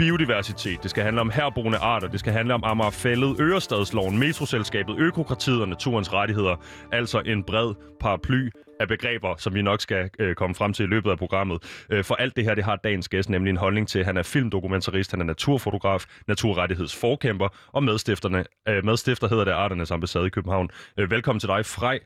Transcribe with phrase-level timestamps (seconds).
[0.00, 0.82] biodiversitet.
[0.82, 2.08] Det skal handle om herboende arter.
[2.08, 6.56] Det skal handle om Amagerfællet, Ørestadsloven, Metroselskabet, Økokratiet og naturens rettigheder.
[6.92, 8.50] Altså en bred paraply
[8.80, 11.84] af begreber, som vi nok skal øh, komme frem til i løbet af programmet.
[11.90, 14.04] Øh, for alt det her, det har dagens gæst nemlig en holdning til.
[14.04, 20.26] Han er filmdokumentarist, han er naturfotograf, naturrettighedsforkæmper og medstifterne, øh, medstifter hedder det Arternes Ambassade
[20.26, 20.70] i København.
[20.96, 21.98] Øh, velkommen til dig, Frej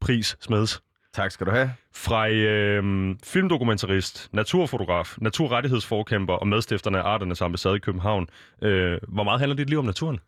[0.00, 0.87] Pris Smeds.
[1.12, 1.72] Tak skal du have.
[1.94, 8.28] Fra øh, filmdokumentarist, naturfotograf, naturrettighedsforkæmper og medstifterne af Arternes Ambassade i København.
[8.62, 10.20] Øh, hvor meget handler dit liv om naturen?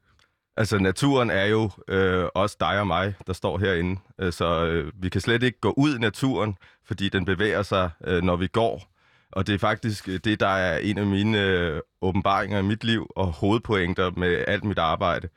[0.57, 4.01] Altså, naturen er jo øh, også dig og mig, der står herinde.
[4.21, 7.91] Øh, så øh, vi kan slet ikke gå ud i naturen, fordi den bevæger sig,
[8.07, 8.91] øh, når vi går.
[9.33, 12.85] Og det er faktisk øh, det, der er en af mine øh, åbenbaringer i mit
[12.85, 15.29] liv og hovedpointer med alt mit arbejde.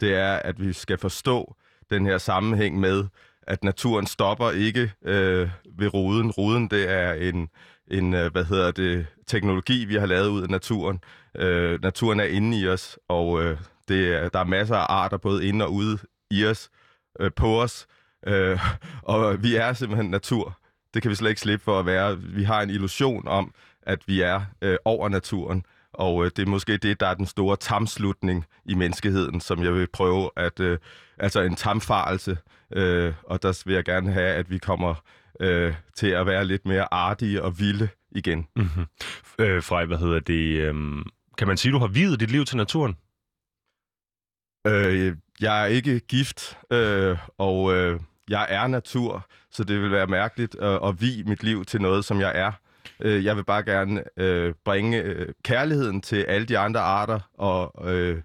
[0.00, 1.56] Det er, at vi skal forstå
[1.90, 3.04] den her sammenhæng med,
[3.50, 5.48] at naturen stopper ikke øh,
[5.78, 6.30] ved roden.
[6.30, 7.48] Roden, det er en,
[7.90, 11.00] en øh, hvad hedder det, teknologi, vi har lavet ud af naturen.
[11.36, 15.16] Øh, naturen er inde i os, og øh, det er, der er masser af arter,
[15.16, 15.98] både inde og ude
[16.30, 16.70] i os,
[17.20, 17.86] øh, på os.
[18.26, 18.58] Øh,
[19.02, 20.58] og vi er simpelthen natur.
[20.94, 22.18] Det kan vi slet ikke slippe for at være.
[22.18, 25.64] Vi har en illusion om, at vi er øh, over naturen.
[25.92, 29.74] Og øh, det er måske det, der er den store tamslutning i menneskeheden, som jeg
[29.74, 30.60] vil prøve at...
[30.60, 30.78] Øh,
[31.18, 32.38] altså en tamfarelse.
[32.72, 34.94] Øh, og der vil jeg gerne have, at vi kommer
[35.40, 38.46] øh, til at være lidt mere artige og vilde igen.
[38.56, 38.86] Mm-hmm.
[39.38, 40.56] Øh, Frej, hvad hedder det?
[40.56, 40.74] Øh,
[41.38, 42.96] kan man sige, du har videt dit liv til naturen?
[44.66, 50.06] Øh, jeg er ikke gift, øh, og øh, jeg er natur, så det vil være
[50.06, 52.52] mærkeligt at, at vie mit liv til noget, som jeg er.
[53.00, 57.90] Øh, jeg vil bare gerne øh, bringe øh, kærligheden til alle de andre arter, og,
[57.92, 58.22] øh,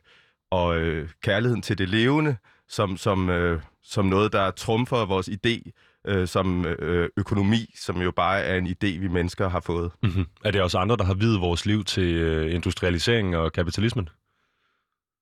[0.51, 2.35] og øh, kærligheden til det levende,
[2.69, 5.71] som, som, øh, som noget, der trumfer vores idé
[6.07, 9.91] øh, som øh, økonomi, som jo bare er en idé, vi mennesker har fået.
[10.03, 10.25] Mm-hmm.
[10.45, 14.09] Er det også andre, der har videt vores liv til øh, industrialisering og kapitalismen?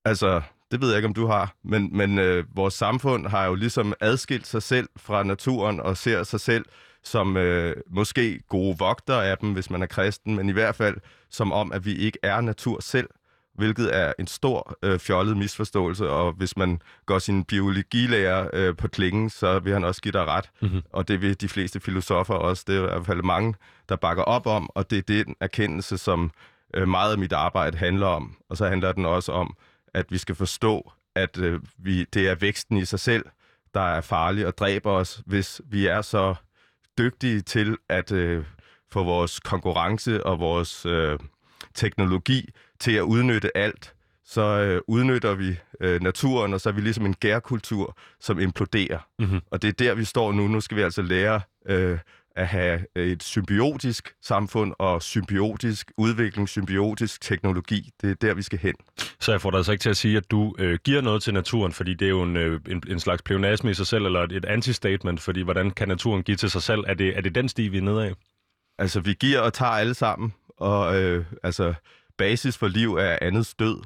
[0.05, 0.41] Altså,
[0.71, 3.93] det ved jeg ikke, om du har, men, men øh, vores samfund har jo ligesom
[3.99, 6.65] adskilt sig selv fra naturen og ser sig selv
[7.03, 10.97] som øh, måske gode vogter af dem, hvis man er kristen, men i hvert fald
[11.29, 13.09] som om, at vi ikke er natur selv
[13.55, 18.87] hvilket er en stor øh, fjollet misforståelse, og hvis man går sin biologilærer øh, på
[18.87, 20.81] klingen, så vil han også give dig ret, mm-hmm.
[20.89, 23.55] og det vil de fleste filosofer også, det er i hvert fald mange,
[23.89, 26.31] der bakker op om, og det er den erkendelse, som
[26.73, 29.55] øh, meget af mit arbejde handler om, og så handler den også om,
[29.93, 33.25] at vi skal forstå, at øh, vi, det er væksten i sig selv,
[33.73, 36.35] der er farlig og dræber os, hvis vi er så
[36.97, 38.45] dygtige til at øh,
[38.91, 41.19] få vores konkurrence og vores øh,
[41.73, 42.49] teknologi
[42.79, 43.93] til at udnytte alt,
[44.25, 48.99] så øh, udnytter vi øh, naturen, og så er vi ligesom en gærkultur, som imploderer.
[49.19, 49.39] Mm-hmm.
[49.51, 50.47] Og det er der, vi står nu.
[50.47, 51.97] Nu skal vi altså lære øh,
[52.35, 57.89] at have et symbiotisk samfund og symbiotisk udvikling, symbiotisk teknologi.
[58.01, 58.73] Det er der, vi skal hen.
[59.19, 61.33] Så jeg får dig altså ikke til at sige, at du øh, giver noget til
[61.33, 64.19] naturen, fordi det er jo en, øh, en, en slags pleonasme i sig selv, eller
[64.23, 66.83] et, et anti-statement, fordi hvordan kan naturen give til sig selv?
[66.87, 68.13] Er det, er det den sti, vi er nede af?
[68.77, 71.73] Altså, vi giver og tager alle sammen, og øh, altså
[72.17, 73.77] basis for liv er andets død.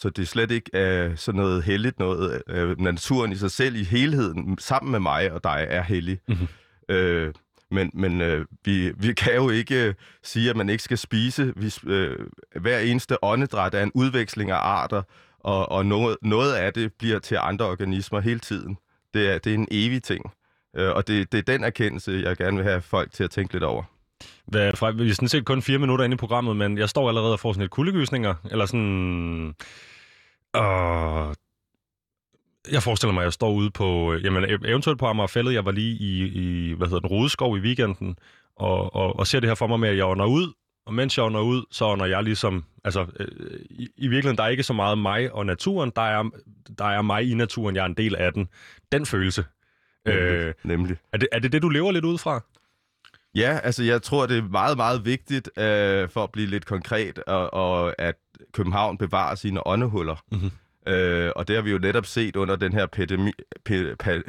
[0.00, 0.70] Så det er slet ikke
[1.10, 2.42] uh, sådan noget heldigt noget.
[2.52, 6.18] Uh, naturen i sig selv i helheden, sammen med mig og dig, er hellig.
[6.28, 6.48] Mm-hmm.
[6.92, 7.32] Uh,
[7.74, 11.52] men men øh, vi, vi kan jo ikke øh, sige, at man ikke skal spise.
[11.56, 12.18] Vi, øh,
[12.60, 15.02] hver eneste åndedræt er en udveksling af arter,
[15.40, 18.76] og, og noget, noget af det bliver til andre organismer hele tiden.
[19.14, 20.32] Det er, det er en evig ting.
[20.76, 23.52] øh, og det, det er den erkendelse, jeg gerne vil have folk til at tænke
[23.52, 23.82] lidt over.
[24.46, 27.08] Hvad, fra, vi er sådan set kun fire minutter inde i programmet, men jeg står
[27.08, 29.54] allerede og får sådan et kuldegysninger, eller sådan...
[30.54, 31.36] Og
[32.72, 35.54] jeg forestiller mig, at jeg står ude på, jamen eventuelt på Amagerfællet.
[35.54, 38.18] Jeg var lige i, i hvad hedder den, Rodeskov i weekenden,
[38.56, 40.52] og, og, og ser det her for mig med, at jeg ånder ud,
[40.86, 43.26] og mens jeg ånder ud, så ånder jeg ligesom, altså øh,
[43.70, 46.30] i, i virkeligheden, der er ikke så meget mig og naturen, der er,
[46.78, 48.48] der er mig i naturen, jeg er en del af den.
[48.92, 49.44] Den følelse.
[50.06, 50.22] Nemlig.
[50.22, 50.96] Øh, Nemlig.
[51.12, 52.40] Er det, er det det, du lever lidt ud fra?
[53.34, 57.18] Ja, altså jeg tror, det er meget, meget vigtigt øh, for at blive lidt konkret,
[57.18, 58.14] og, og at
[58.52, 60.16] København bevarer sine åndehuller.
[60.32, 60.50] Mm-hmm.
[60.88, 63.32] Øh, og det har vi jo netop set under den her pandemi,
[63.64, 64.22] pe, pe,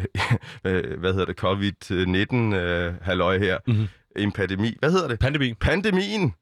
[0.99, 3.57] hvad hedder det, covid-19 øh, halløj her.
[3.67, 3.87] Mm-hmm.
[4.15, 4.75] En pandemi.
[4.79, 5.19] Hvad hedder det?
[5.19, 5.53] Pandemi.
[5.53, 6.33] Pandemien.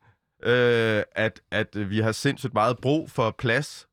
[0.43, 3.87] øh, at, at vi har sindssygt meget brug for plads,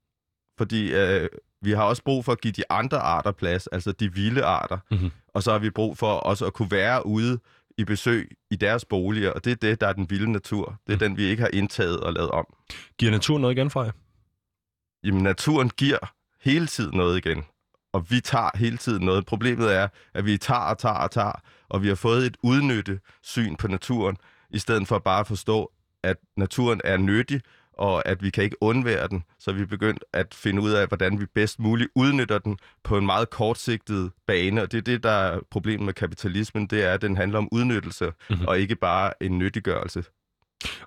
[0.58, 1.28] fordi øh,
[1.62, 4.78] vi har også brug for at give de andre arter plads, altså de vilde arter.
[4.90, 5.11] Mhm.
[5.34, 7.38] Og så har vi brug for også at kunne være ude
[7.78, 10.64] i besøg i deres boliger, og det er det, der er den vilde natur.
[10.87, 10.99] Det er Mhm.
[10.99, 12.46] den, vi ikke har indtaget og lavet om.
[12.99, 13.90] Giver naturen noget igen fra jer?
[15.05, 15.99] Jamen, naturen giver
[16.41, 17.44] hele tiden noget igen.
[17.93, 19.26] Og vi tager hele tiden noget.
[19.26, 21.32] Problemet er, at vi tager og tager og tager,
[21.69, 24.17] og vi har fået et udnytte syn på naturen,
[24.50, 27.41] i stedet for bare at forstå, at naturen er nyttig,
[27.73, 29.25] og at vi kan ikke undvære den.
[29.38, 32.99] Så vi er begyndt at finde ud af, hvordan vi bedst muligt udnytter den på
[32.99, 34.62] en meget kortsigtet bane.
[34.62, 37.49] Og det er det, der er problemet med kapitalismen, det er, at den handler om
[37.52, 38.14] udnyttelse, Mhm.
[38.31, 38.47] mm-hmm.
[38.47, 40.05] og ikke bare en nyttiggørelse.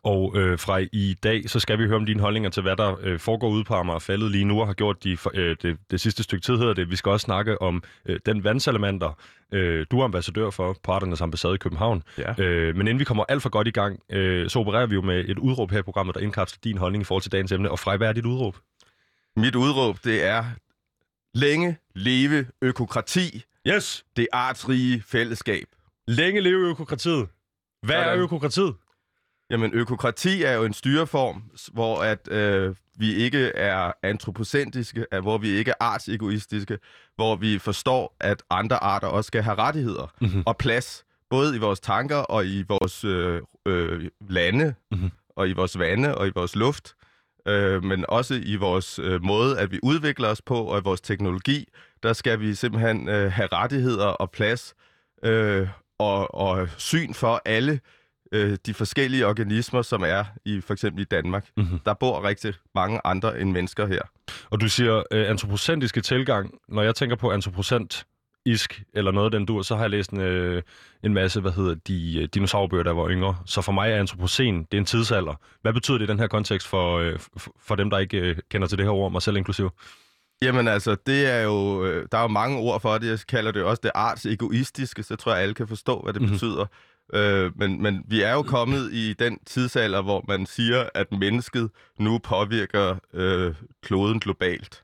[0.04, 2.96] Og øh, fra i dag, så skal vi høre om dine holdninger til, hvad der
[3.02, 6.02] øh, foregår ude på Amager Faldet lige nu, og har gjort de, øh, det, det
[6.02, 6.90] sidste stykke tid, hedder det.
[6.92, 9.18] Vi skal også snakke om øh, den vandsalamander,
[9.52, 12.04] øh, du er ambassadør for Parternes Ambassade i København.
[12.18, 12.44] Ja.
[12.44, 15.02] Øh, men inden vi kommer alt for godt i gang, øh, så opererer vi jo
[15.02, 17.72] med et udråb her i programmet, der indkapsler din holdning i forhold til dagens emne.
[17.72, 18.58] Og Frej, hvad er dit udråb?
[19.36, 20.46] Mit udråb, det er
[21.34, 24.06] længe leve økokrati, Yes!
[24.18, 25.66] det artsrige fællesskab.
[26.08, 27.28] Længe leve økokratiet.
[27.84, 28.20] Hvad er Sådan.
[28.20, 28.74] økokratiet?
[29.50, 31.44] Jamen, økokrati er jo en styreform,
[31.74, 36.78] hvor at øh, vi ikke er antropocentriske, at, hvor vi ikke er artsegoistiske,
[37.16, 40.44] hvor vi forstår, at andre arter også skal have rettigheder Mhm.
[40.46, 45.12] og plads, både i vores tanker og i vores øh, øh, lande, Mhm.
[45.36, 46.94] og i vores vande og i vores luft,
[47.48, 51.02] øh, men også i vores øh, måde, at vi udvikler os på, og i vores
[51.02, 51.68] teknologi,
[52.04, 54.76] der skal vi simpelthen øh, have rettigheder og plads
[55.24, 55.68] øh,
[56.00, 57.80] og, og syn for alle
[58.34, 61.48] øh, de forskellige organismer, som er i for eksempel i Danmark.
[61.58, 61.80] Mhm.
[61.86, 64.02] Der bor rigtig mange andre end mennesker her.
[64.50, 66.54] Og du siger øh, antropocentriske tilgang.
[66.70, 70.20] Når jeg tænker på antropocentisk eller noget af den dur, så har jeg læst en,
[70.22, 70.62] øh,
[71.04, 73.36] en masse, hvad hedder de, øh, dinosaurбøger, der var yngre.
[73.46, 75.34] Så for mig er antropocen, det er en tidsalder.
[75.62, 77.20] Hvad betyder det i den her kontekst for, øh,
[77.60, 79.70] for, dem, der ikke øh, kender til det her ord, mig selv inklusiv?
[80.42, 83.10] Jamen altså, det er jo, øh, der er jo mange ord for det.
[83.10, 86.22] Jeg kalder det også det arts egoistiske, så tror jeg, alle kan forstå, hvad det
[86.22, 86.26] Mhm.
[86.30, 86.36] mm-hmm.
[86.36, 86.66] betyder.
[87.14, 91.70] Øh, men, men vi er jo kommet i den tidsalder, hvor man siger, at mennesket
[92.00, 94.84] nu påvirker øh, kloden globalt.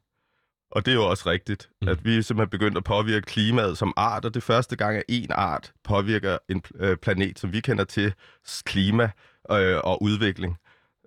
[0.71, 1.88] Og det er jo også rigtigt, mm.
[1.88, 5.04] at vi er simpelthen begyndt at påvirke klimaet som art, og det første gang, at
[5.10, 8.13] en art påvirker en øh, planet, som vi kender til,
[8.66, 9.10] klima
[9.51, 10.57] øh, og udvikling.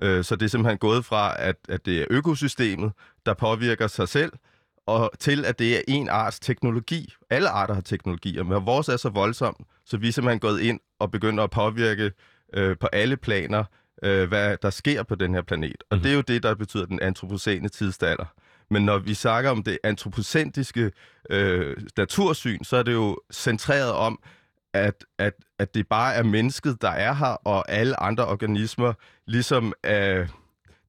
[0.02, 2.92] Øh, så det er simpelthen gået fra, at, at det er økosystemet,
[3.26, 4.32] der påvirker sig selv,
[4.87, 7.12] og til at det er en arts teknologi.
[7.31, 10.81] Alle arter har teknologier, men vores er så voldsom, så vi er simpelthen gået ind
[10.99, 12.12] og begynder at påvirke
[12.55, 13.64] øh, på alle planer,
[14.02, 15.84] øh, hvad der sker på den her planet.
[15.90, 16.02] Og Mhm.
[16.02, 18.25] det er jo det, der betyder den antropocene tidsalder.
[18.70, 20.90] Men når vi snakker om det antropocentriske
[21.31, 24.19] øh, natursyn, så er det jo centreret om,
[24.75, 28.93] at, at, at det bare er mennesket, der er her, og alle andre organismer
[29.26, 30.29] ligesom øh,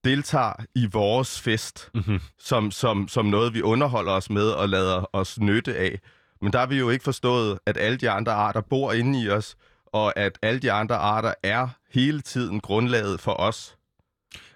[0.04, 2.20] deltager i vores fest, Mm-hmm.
[2.40, 6.00] som, som, som noget, vi underholder os med og lader os nytte af.
[6.42, 9.30] Men der har vi jo ikke forstået, at alle de andre arter bor inde i
[9.30, 9.56] os,
[9.86, 13.76] og at alle de andre arter er hele tiden grundlaget for os.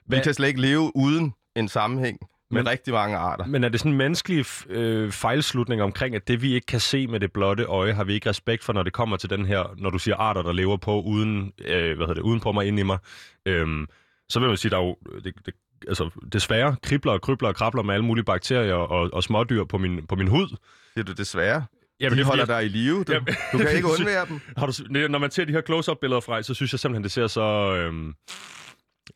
[0.06, 2.18] Hvad- Vi kan slet ikke leve uden en sammenhæng
[2.52, 3.46] med Men- rigtig mange arter.
[3.46, 7.08] Men er det sådan en menneskelig øh, fejlslutning omkring, at det vi ikke kan se
[7.08, 9.74] med det blotte øje, har vi ikke respekt for, når det kommer til den her,
[9.78, 12.66] når du siger arter, der lever på uden, øh, hvad hedder det, uden på mig,
[12.68, 12.98] ind i mig.
[13.46, 13.88] Øhm,
[14.30, 15.54] så vil man sige, der er jo, det, det,
[15.88, 19.78] altså, desværre kribler og krybler og krabler med alle mulige bakterier og, og smådyr på
[19.78, 20.48] min, på min hud.
[20.96, 21.66] Det er du desværre.
[22.00, 23.04] Jamen, de det er holder dig i live.
[23.04, 24.40] Du, Jamen, du kan ikke det- undvære dem.
[24.58, 24.74] Har du,
[25.08, 27.42] når man ser de her close-up-billeder fra, så synes jeg simpelthen, det ser så...
[27.76, 28.14] Øhm,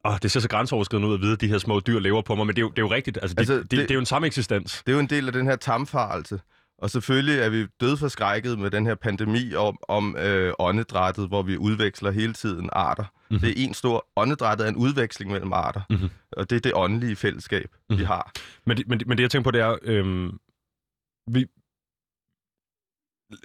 [0.05, 2.35] åh, det ser så grænseoverskridende ud at vide, at de her små dyr lever på
[2.35, 3.17] mig, men det er jo, det er jo rigtigt.
[3.21, 4.83] Altså, de, Altså, det, det- det, det er jo en samme eksistens.
[4.85, 6.39] Det er jo en del af den her tamfarelse.
[6.81, 11.57] Og selvfølgelig er vi dødforskrækket med den her pandemi om, om øh, åndedrættet, hvor vi
[11.57, 13.03] udveksler hele tiden arter.
[13.03, 13.11] Mhm.
[13.29, 13.39] Mm-hmm.
[13.39, 14.07] Det er en stor...
[14.15, 15.81] Åndedrættet er en udveksling mellem arter.
[15.89, 16.09] Mhm.
[16.31, 17.97] Og det er det åndelige fællesskab, mm-hmm.
[17.97, 18.07] vi Mhm.
[18.07, 18.31] har.
[18.65, 19.77] Men, det- men, det- men det, jeg tænker på, det er...
[19.83, 20.39] Øhm,
[21.31, 21.45] vi...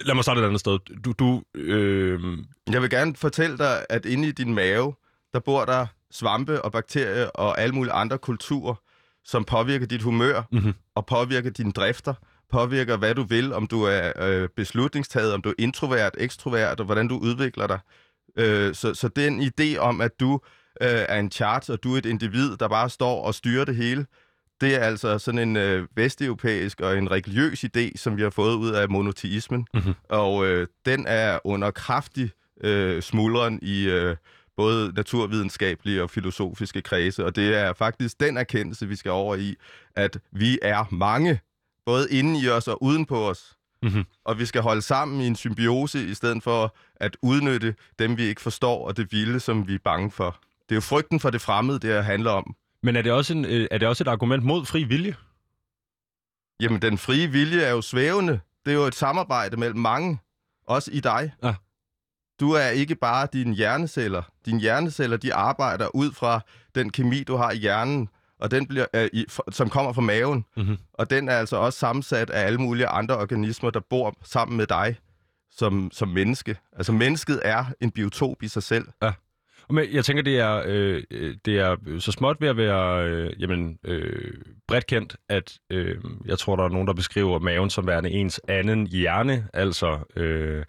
[0.07, 0.79] Lad mig starte et andet sted.
[1.05, 4.95] Du, du øhm, Jeg vil gerne fortælle dig, at inde i din mave,
[5.33, 8.75] der bor der svampe og bakterier og alle mulige andre kulturer,
[9.25, 10.73] som påvirker dit humør Mhm.
[10.95, 12.15] og påvirker dine drifter,
[12.51, 16.87] påvirker, hvad du vil, om du er øh, beslutningstaget, om du er introvert, ekstrovert, og
[16.87, 17.79] hvordan du udvikler dig.
[18.39, 20.41] Øh, så, så den idé om, at du
[20.81, 23.77] øh, er en chart, og du er et individ, der bare står og styrer det
[23.77, 24.07] hele,
[24.61, 28.55] det er altså sådan en øh, vesteuropæisk og en religiøs idé, som vi har fået
[28.55, 29.67] ud af monoteismen.
[29.75, 29.95] Mhm.
[30.09, 32.31] Og øh, den er under kraftig
[32.65, 34.17] øh, smuldren i øh,
[34.57, 37.25] både naturvidenskabelige og filosofiske kredse.
[37.25, 39.55] Og det er faktisk den erkendelse, vi skal over i,
[39.97, 41.41] at vi er mange,
[41.87, 43.57] både inde i os og uden på os.
[43.83, 44.05] Mhm.
[44.25, 48.23] Og vi skal holde sammen i en symbiose, i stedet for at udnytte dem, vi
[48.23, 50.39] ikke forstår, og det vilde, som vi er bange for.
[50.69, 52.57] Det er jo frygten for det fremmede, det handler om.
[52.83, 55.17] Men er det, også en, øh, er det også et argument mod fri vilje?
[56.61, 58.41] Jamen, den frie vilje er jo svævende.
[58.67, 60.19] Det er jo et samarbejde mellem mange,
[60.67, 61.33] også i dig.
[61.43, 61.55] Ja.
[62.41, 64.23] Du er ikke bare dine hjerneceller.
[64.47, 66.41] Dine hjerneceller, de arbejder ud fra
[66.75, 68.09] den kemi, du har i hjernen,
[68.41, 70.45] og den bliver, øh, i, f- som kommer fra maven.
[70.57, 70.77] Mhm.
[70.93, 74.67] Og den er altså også sammensat af alle mulige andre organismer, der bor sammen med
[74.67, 74.97] dig
[75.51, 76.57] som, som menneske.
[76.77, 78.85] Altså, mennesket er en biotop i sig selv.
[79.71, 83.41] Men jeg tænker, det er, øh, øh, det er så småt ved at være øh,
[83.43, 84.33] jamen, øh,
[84.69, 88.41] bredt kendt, at øh, jeg tror, der er nogen, der beskriver maven som værende ens
[88.49, 89.49] anden hjerne.
[89.55, 90.65] Altså, øh,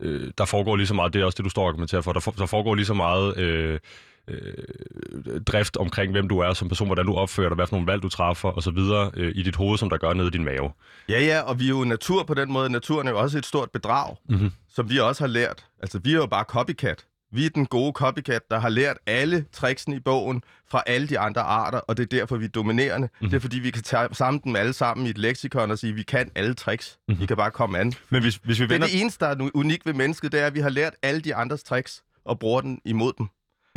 [0.00, 2.12] øh, der foregår lige så meget, det er også det, du står og argumenterer for,
[2.12, 3.78] der, for, der foregår lige så meget øh,
[4.28, 7.86] øh, drift omkring, hvem du er som person, hvordan du opfører dig, hvad for nogle
[7.86, 8.78] valg du træffer osv.
[9.16, 10.70] Øh, i dit hoved, som der gør nede i din mave.
[11.08, 12.70] Ja, ja, og vi er jo natur på den måde.
[12.72, 14.50] Naturen er jo også et stort bedrag, Mhm.
[14.74, 15.64] som vi også har lært.
[15.82, 17.04] Altså, vi er jo bare copycat.
[17.32, 21.18] Vi er den gode copycat, der har lært alle tricksene i bogen fra alle de
[21.18, 23.06] andre arter, og det er derfor, vi er dominerende.
[23.12, 23.30] Mm-hmm.
[23.30, 25.92] Det er fordi, vi kan tage sammen dem alle sammen i et leksikon og sige,
[25.92, 26.98] vi kan alle tricks.
[27.08, 27.22] Mm-hmm.
[27.22, 27.92] I kan bare komme an.
[28.10, 30.40] Men hvis, hvis vi Det er vender, det eneste, der er unikt ved mennesket, det
[30.42, 33.26] er, at vi har lært alle de andres tricks og bruger den imod dem.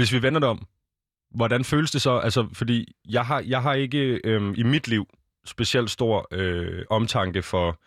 [0.02, 0.66] Hvis vi vender det om,
[1.36, 2.18] hvordan føles det så?
[2.18, 5.06] Altså, fordi jeg har, jeg har ikke øhm, i mit liv
[5.46, 7.80] specielt stor øh, omtanke for,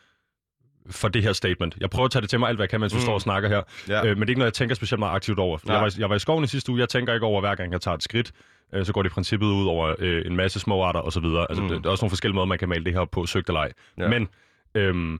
[0.90, 1.76] for det her statement.
[1.80, 3.02] Jeg prøver at tage det til mig alt, hvad jeg kan, mens vi Mm.
[3.02, 3.62] står og snakker her.
[3.88, 4.06] Ja.
[4.06, 5.58] Øh, men det er ikke noget, jeg tænker specielt meget aktivt over.
[5.66, 6.80] Jeg var, jeg var i skoven i sidste uge.
[6.80, 8.32] Jeg tænker ikke over, hver gang jeg tager et skridt.
[8.74, 11.24] Øh, så går det i princippet ud over øh, en masse små arter osv.
[11.24, 11.68] Altså, Mm.
[11.68, 11.82] mm.
[11.82, 13.72] der er også nogle forskellige måder, man kan male det her på, søgt eller ej.
[13.98, 14.08] Ja.
[14.08, 14.28] Men
[14.74, 15.18] øhm,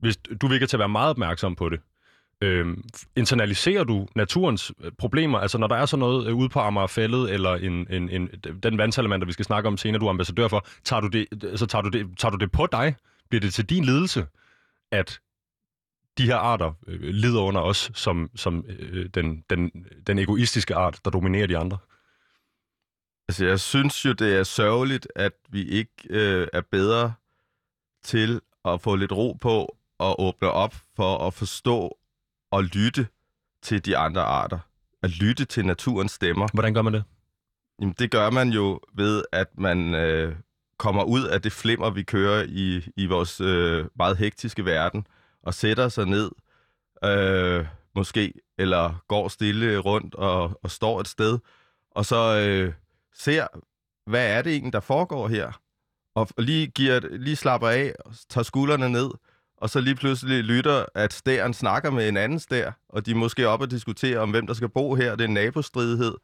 [0.00, 1.80] hvis du virker til at være meget opmærksom på det,
[2.40, 2.84] øhm,
[3.16, 5.38] internaliserer du naturens øh, problemer?
[5.38, 8.28] Altså når der er sådan noget øh, ude på Amagerfællet, eller en, en, en,
[8.62, 11.58] den vandsalamander, vi skal snakke om senere, du er ambassadør for, tager du, det, øh,
[11.58, 12.96] så tager, du det, tager du det på dig?
[13.28, 14.26] Bliver det til din ledelse,
[14.92, 15.20] at
[16.18, 21.00] de her arter øh, lider under os som, som øh, den, den, den egoistiske art,
[21.04, 21.78] der dominerer de andre?
[23.28, 27.12] Altså, jeg synes jo, det er sørgeligt, at vi ikke øh, er bedre
[28.04, 31.98] til at få lidt ro på og åbne op for at forstå
[32.56, 33.06] og lytte
[33.62, 34.58] til de andre arter.
[35.02, 36.48] At lytte til naturens stemmer.
[36.52, 37.04] Hvordan gør man det?
[37.80, 40.36] Jamen, det gør man jo ved, at man øh,
[40.78, 45.06] kommer ud af det flimmer, vi kører i, i vores øh, meget hektiske verden,
[45.42, 46.30] og sætter sig ned,
[47.04, 51.38] øh, måske, eller går stille rundt og, og står et sted,
[51.90, 52.72] og så øh,
[53.14, 53.46] ser,
[54.10, 55.60] hvad er det egentlig, der foregår her?
[56.14, 59.10] Og lige, giver, lige slapper af, og tager skuldrene ned,
[59.56, 63.14] og så lige pludselig lytter, at stæren snakker med en anden stær, og de er
[63.14, 65.10] måske op og diskuterer om, hvem der skal bo her.
[65.10, 66.14] Det er en nabostridighed.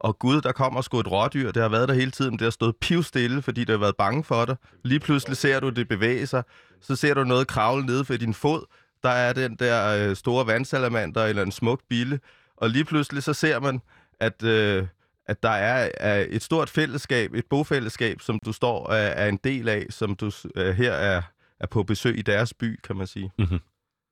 [0.00, 1.50] Og gud, der kommer sgu et rådyr.
[1.50, 2.32] Det har været der hele tiden.
[2.32, 4.56] Det har stået pivstille, fordi det har været bange for dig.
[4.84, 6.42] Lige pludselig ser du det bevæge sig.
[6.80, 8.64] Så ser du noget kravle nede for din fod.
[9.02, 12.20] Der er den der øh, store vandsalamander eller en smuk bille.
[12.56, 13.80] Og lige pludselig så ser man,
[14.20, 14.86] at, øh,
[15.26, 19.38] at der er, er et stort fællesskab, et bofællesskab, som du står er, er en
[19.44, 21.22] del af, som du øh, her er,
[21.60, 23.30] er på besøg i deres by, kan man sige.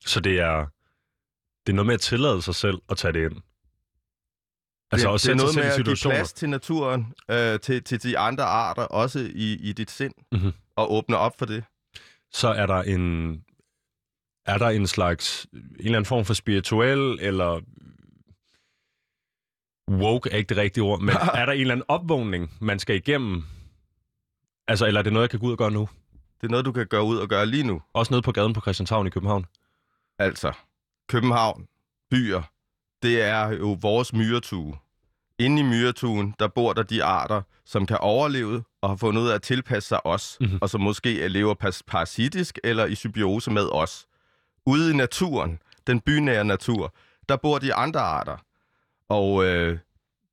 [0.06, 0.66] Så det er,
[1.66, 3.42] det er noget med at tillade sig selv at tage det ind.
[4.92, 8.02] Altså det, at det er noget med at give plads til naturen, øh, til, til
[8.02, 10.52] de andre arter, også i, i dit sind, Mhm.
[10.76, 11.64] og åbne op for det.
[12.32, 13.30] Så er der en,
[14.46, 17.60] er der en slags, en eller anden form for spirituel, eller
[19.90, 22.96] woke er ikke det rigtige ord, men er der en eller anden opvågning, man skal
[22.96, 23.42] igennem?
[24.68, 25.88] Altså, eller er det noget, jeg kan gå ud og gøre nu?
[26.40, 27.82] Det er noget, du kan gøre ud og gøre lige nu.
[27.92, 29.46] Også nede på gaden på Christianshavn i København.
[30.18, 30.52] Altså,
[31.08, 31.66] København,
[32.10, 32.42] byer,
[33.02, 34.76] det er jo vores myretue.
[35.38, 39.28] Inde i myretuen, der bor der de arter, som kan overleve og har fundet ud
[39.28, 40.46] af at tilpasse sig os, Mhm.
[40.46, 40.58] mm-hmm.
[40.62, 44.06] og som måske lever pas- parasitisk eller i symbiose med os.
[44.66, 46.94] Ude i naturen, den bynære natur,
[47.28, 48.36] der bor de andre arter.
[49.08, 49.78] Og øh,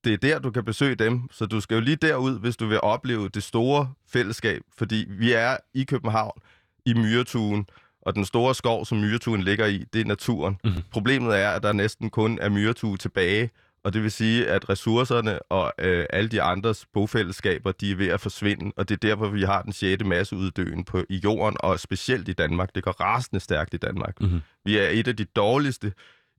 [0.03, 1.21] det er der, du kan besøge dem.
[1.31, 4.61] Så du skal jo lige derud, hvis du vil opleve det store fællesskab.
[4.77, 6.41] Fordi vi er i København,
[6.85, 7.67] i myretuen,
[8.01, 10.57] og den store skov, som myretuen ligger i, det er naturen.
[10.63, 10.81] Mm-hmm.
[10.91, 13.49] Problemet er, at der næsten kun er myretue tilbage,
[13.83, 18.07] og det vil sige, at ressourcerne og øh, alle de andres bofællesskaber, de er ved
[18.07, 20.03] at forsvinde, og det er derfor, vi har den 6.
[20.05, 22.75] masseuddøen på, i jorden, og specielt i Danmark.
[22.75, 24.21] Det går rasende stærkt i Danmark.
[24.21, 24.41] Mhm.
[24.65, 25.93] Vi er et af de dårligste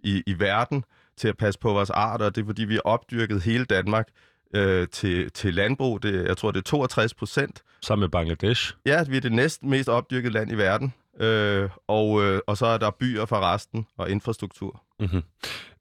[0.04, 0.84] i, i verden
[1.16, 4.08] til at passe på vores arter, og det er fordi, vi har opdyrket hele Danmark
[4.54, 6.02] øh, til, til landbrug.
[6.02, 7.62] Det, jeg tror, det er 62 procent.
[7.82, 8.74] Sammen med Bangladesh.
[8.86, 10.94] Ja, vi er det næsten mest opdyrkede land i verden.
[11.20, 14.82] Øh, og, øh, og så er der byer for resten og infrastruktur.
[15.00, 15.22] Mm-hmm.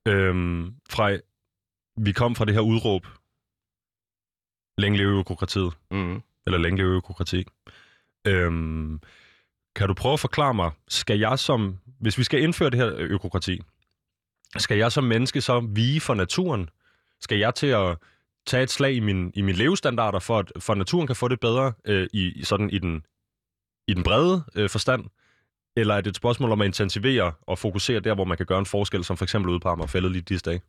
[0.07, 1.17] Øhm, fra,
[1.97, 3.07] vi kom fra det her udråb.
[4.77, 5.73] Længe leve økokratiet.
[5.91, 6.21] Mm.
[6.45, 7.45] Eller længe leve økokrati.
[8.27, 9.01] Øhm,
[9.75, 12.91] kan du prøve at forklare mig, skal jeg som, hvis vi skal indføre det her
[12.95, 13.61] økokrati,
[14.57, 16.69] skal jeg som menneske så vige for naturen?
[17.21, 17.97] Skal jeg til at
[18.45, 21.39] tage et slag i min, i min levestandarder, for at for naturen kan få det
[21.39, 23.05] bedre øh, i, i, sådan i den,
[23.87, 25.05] i den brede øh, forstand?
[25.75, 28.59] Eller er det et spørgsmål om at intensivere og fokusere der, hvor man kan gøre
[28.59, 30.61] en forskel, som for eksempel ude på Amagerfældet lige disse dage?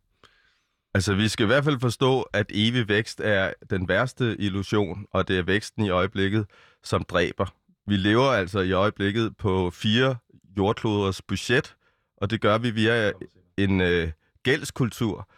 [0.94, 5.28] Altså, vi skal i hvert fald forstå, at evig vækst er den værste illusion, og
[5.28, 6.46] det er væksten i øjeblikket,
[6.84, 7.46] som dræber.
[7.86, 10.16] Vi lever altså i øjeblikket på fire
[10.56, 11.76] jordkloders budget,
[12.16, 13.12] og det gør vi via
[13.58, 14.10] en øh,
[14.42, 15.28] gældskultur,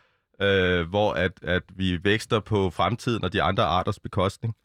[0.42, 4.56] øh, hvor at, at vi vækster på fremtiden og de andre arters bekostning.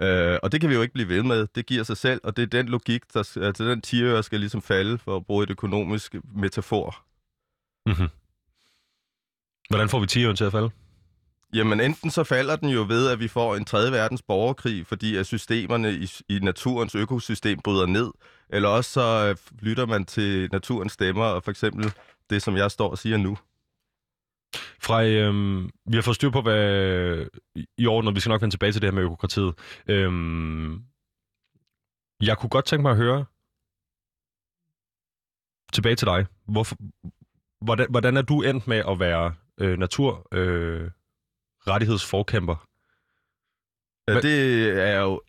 [0.00, 1.46] Øh, og det kan vi jo ikke blive ved med.
[1.54, 4.62] Det giver sig selv, og det er den logik, der, altså den tiger skal ligesom
[4.62, 7.04] falde, for at bruge et økonomisk metafor.
[7.86, 8.08] Mm-hmm.
[9.68, 10.70] Hvordan får vi 10 til at falde?
[11.54, 15.16] Jamen enten så falder den jo ved, at vi får en tredje verdens borgerkrig, fordi
[15.16, 18.10] at systemerne i, i naturens økosystem bryder ned,
[18.48, 21.92] eller også så øh, lytter man til naturens stemmer, og for eksempel
[22.30, 23.38] det, som jeg står og siger nu.
[24.80, 27.26] Fra, øhm, vi har fået styr på, hvad
[27.78, 29.54] i år, når vi skal nok vende tilbage til det her med økokratiet.
[29.86, 30.84] Øhm,
[32.22, 33.24] jeg kunne godt tænke mig at høre
[35.72, 36.26] tilbage til dig.
[36.44, 36.76] Hvorfor,
[37.60, 40.90] hvordan, hvordan er du endt med at være øh, natur øh,
[41.66, 42.68] rettighedsforkæmper?
[44.08, 45.22] Ja, det er jo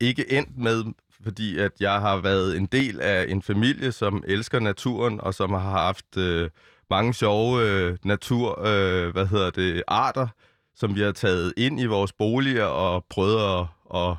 [0.00, 0.84] ikke endt med,
[1.26, 5.52] fordi at jeg har været en del af en familie, som elsker naturen, og som
[5.52, 6.50] har haft øh,
[6.90, 10.28] mange sjove øh, natur, øh, hvad hedder det, arter,
[10.76, 14.16] som vi har taget ind i vores boliger og prøvet at, at,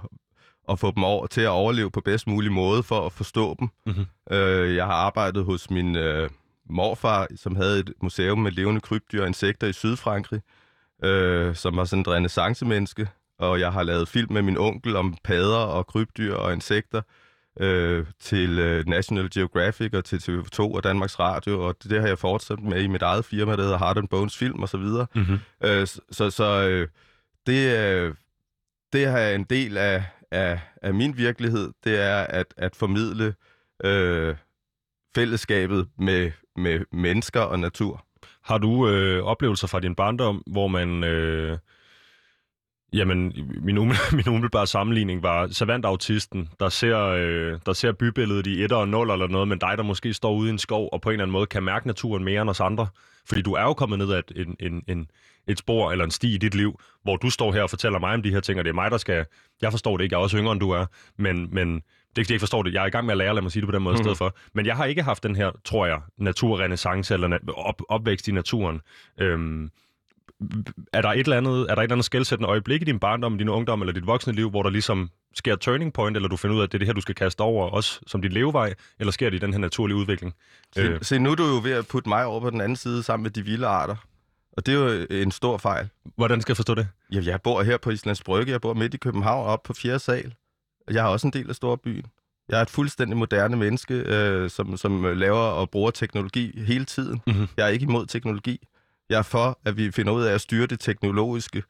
[0.70, 3.70] at få dem over, til at overleve på bedst mulig måde for at forstå dem.
[3.86, 4.36] Mm-hmm.
[4.36, 6.30] Øh, jeg har arbejdet hos min øh,
[6.70, 10.42] morfar, som havde et museum med levende krybdyr og insekter i Sydfrankrig,
[11.04, 13.08] øh, som var sådan et renaissance-menneske,
[13.40, 17.02] og jeg har lavet film med min onkel om padder og krybdyr og insekter
[17.60, 22.08] øh, til øh, National Geographic og til TV2 og Danmarks Radio, og det, det har
[22.08, 24.78] jeg fortsat med i mit eget firma, der hedder Heart and Bones Film og så
[24.78, 25.08] videre.
[25.16, 25.40] Mm-hmm.
[25.64, 26.88] Øh, så så øh,
[27.48, 28.16] det, øh,
[28.94, 33.36] det er en del af, af, af min virkelighed, det er at, at formidle
[33.84, 34.36] øh,
[35.16, 38.06] fællesskabet med, med mennesker og natur.
[38.44, 41.04] Har du øh, oplevelser fra din barndom, hvor man...
[41.04, 41.58] Øh,
[42.94, 48.64] jamen, min, umiddelbare, min umiddelbare sammenligning var savantautisten, der ser, øh, der ser bybilledet i
[48.64, 51.02] 1 og 0 eller noget, men dig, der måske står ude i en skov og
[51.02, 52.88] på en eller anden måde kan mærke naturen mere end os andre.
[53.28, 55.08] Fordi du er jo kommet ned ad et, en, en, en,
[55.48, 58.14] et spor eller en sti i dit liv, hvor du står her og fortæller mig
[58.14, 59.26] om de her ting, og det er mig, der skal...
[59.62, 60.86] Jeg forstår det ikke, jeg er også yngre, end du er,
[61.18, 61.82] men, men det
[62.16, 62.74] er ikke, jeg ikke forstår det.
[62.74, 64.00] Jeg er i gang med at lære, lad mig sige det på den måde mm.
[64.00, 64.36] i stedet for.
[64.54, 68.82] Men jeg har ikke haft den her, tror jeg, naturrenaissance eller op, opvækst i naturen.
[69.20, 69.70] Øhm,
[70.94, 73.38] er der et eller andet, er der et eller andet skældsættende øjeblik i din barndom,
[73.38, 76.38] din ungdom eller dit voksne liv, hvor der ligesom sker et turning point, eller du
[76.38, 78.32] finder ud af, at det er det her, du skal kaste over, også som din
[78.32, 80.34] levevej, eller sker det i den her naturlige udvikling?
[80.76, 81.00] Se, øh.
[81.02, 83.24] se, nu er du jo ved at putte mig over på den anden side sammen
[83.24, 83.96] med de vilde arter.
[84.52, 85.90] Og det er jo en stor fejl.
[86.16, 86.88] Hvordan skal jeg forstå det?
[87.12, 88.52] Ja, jeg bor her på Islands Brygge.
[88.52, 90.00] Jeg bor midt i København, op på 4.
[90.00, 90.34] sal.
[90.92, 92.06] Jeg har også en del af storbyen.
[92.50, 97.22] Jeg er et fuldstændig moderne menneske, øh, som, som laver og bruger teknologi hele tiden.
[97.28, 97.48] Mm-hmm.
[97.58, 98.68] Jeg er ikke imod teknologi.
[99.10, 101.64] Jeg er for, at vi finder ud af at styre det teknologiske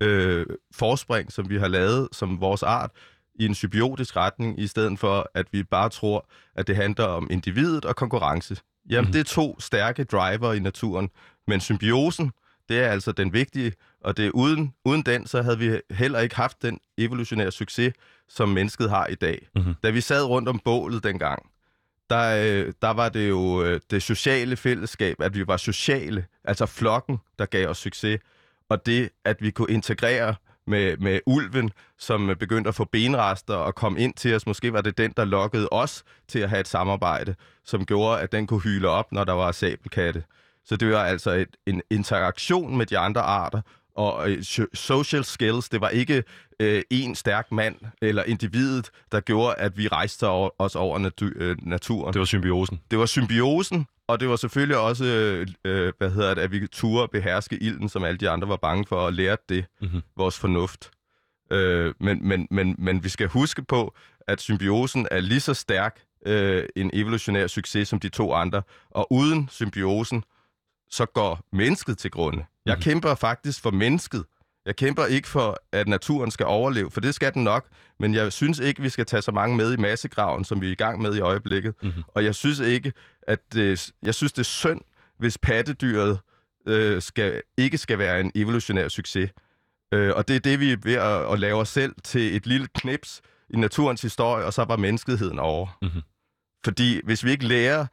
[0.00, 2.90] øh, forspring, som vi har lavet som vores art,
[3.34, 7.28] i en symbiotisk retning, i stedet for, at vi bare tror, at det handler om
[7.30, 8.56] individet og konkurrence.
[8.90, 9.12] Jamen, mm.
[9.12, 11.10] det er to stærke driver i naturen.
[11.46, 12.32] Men symbiosen,
[12.68, 16.20] det er altså den vigtige, og det er uden, uden den, så havde vi heller
[16.20, 17.92] ikke haft den evolutionære succes,
[18.28, 19.48] som mennesket har i dag.
[19.56, 19.74] Mhm.
[19.82, 21.50] Da vi sad rundt om bålet dengang,
[22.10, 26.66] der, øh, der var det jo øh, det sociale fællesskab, at vi var sociale, altså
[26.66, 28.20] flokken, der gav os succes,
[28.68, 30.34] og det, at vi kunne integrere
[30.66, 34.46] med, med ulven, som begyndte at få benrester og kom ind til os.
[34.46, 38.32] Måske var det den, der lokkede os til at have et samarbejde, som gjorde, at
[38.32, 40.24] den kunne hyle op, når der var sabelkatte.
[40.64, 43.60] Så det var altså et, en interaktion med de andre arter,
[43.96, 46.24] og øh, so- social skills, det var ikke
[46.60, 50.28] øh, en stærk mand eller individet, der gjorde, at vi rejste
[50.58, 52.12] os over natu- øh, naturen.
[52.12, 52.80] Det var symbiosen.
[52.90, 56.66] Det var symbiosen, og det var selvfølgelig også, øh, øh, hvad hedder det, at vi
[56.66, 60.02] turde beherske ilden, som alle de andre var bange for, og lære det, Mhm.
[60.16, 60.90] vores fornuft.
[61.52, 63.94] Øh, men, men, men, men vi skal huske på,
[64.28, 69.12] at symbiosen er lige så stærk øh, en evolutionær succes som de to andre, og
[69.12, 70.24] uden symbiosen,
[70.90, 72.44] så går mennesket til grunde.
[72.66, 72.82] Jeg Mhm.
[72.82, 74.24] kæmper faktisk for mennesket.
[74.66, 77.66] Jeg kæmper ikke for, at naturen skal overleve, for det skal den nok,
[78.00, 80.72] men jeg synes ikke, vi skal tage så mange med i massegraven, som vi er
[80.72, 81.74] i gang med i øjeblikket.
[81.82, 81.92] Mhm.
[82.08, 84.80] Og jeg synes ikke, at det, jeg synes, det er synd,
[85.18, 86.18] hvis pattedyret
[86.68, 89.30] øh, skal, ikke skal være en evolutionær succes.
[89.94, 92.46] Øh, og det er det, vi er ved at, at lave os selv til et
[92.46, 95.78] lille knips i naturens historie, og så var menneskeheden over.
[95.82, 96.00] Mhm.
[96.64, 97.86] Fordi hvis vi ikke lærer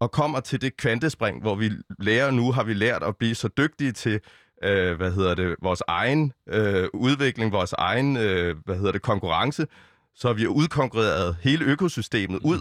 [0.00, 3.48] og kommer til det kvantespring, hvor vi lærer nu, har vi lært at blive så
[3.48, 4.20] dygtige til
[4.62, 9.66] øh, hvad hedder det, vores egen øh, udvikling, vores egen, øh, hvad hedder det, konkurrence,
[10.14, 12.60] så har vi udkonkurreret hele økosystemet ud,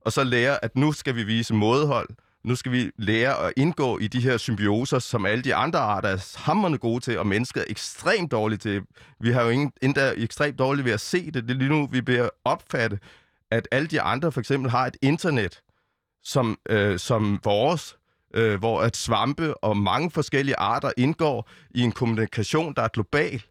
[0.00, 2.08] og så lærer, at nu skal vi vise mådehold,
[2.44, 6.08] nu skal vi lære at indgå i de her symbioser, som alle de andre arter
[6.08, 8.82] er hammerne gode til, og mennesket er ekstremt dårligt til.
[9.20, 11.34] Vi har jo ingen, endda ekstremt dårligt ved at se det.
[11.34, 12.98] Det er lige nu, vi bliver opfatte,
[13.50, 15.60] at alle de andre for eksempel har et internet,
[16.28, 17.96] som, øh, som vores,
[18.34, 23.42] øh, hvor at svampe og mange forskellige arter indgår i en kommunikation, der er global,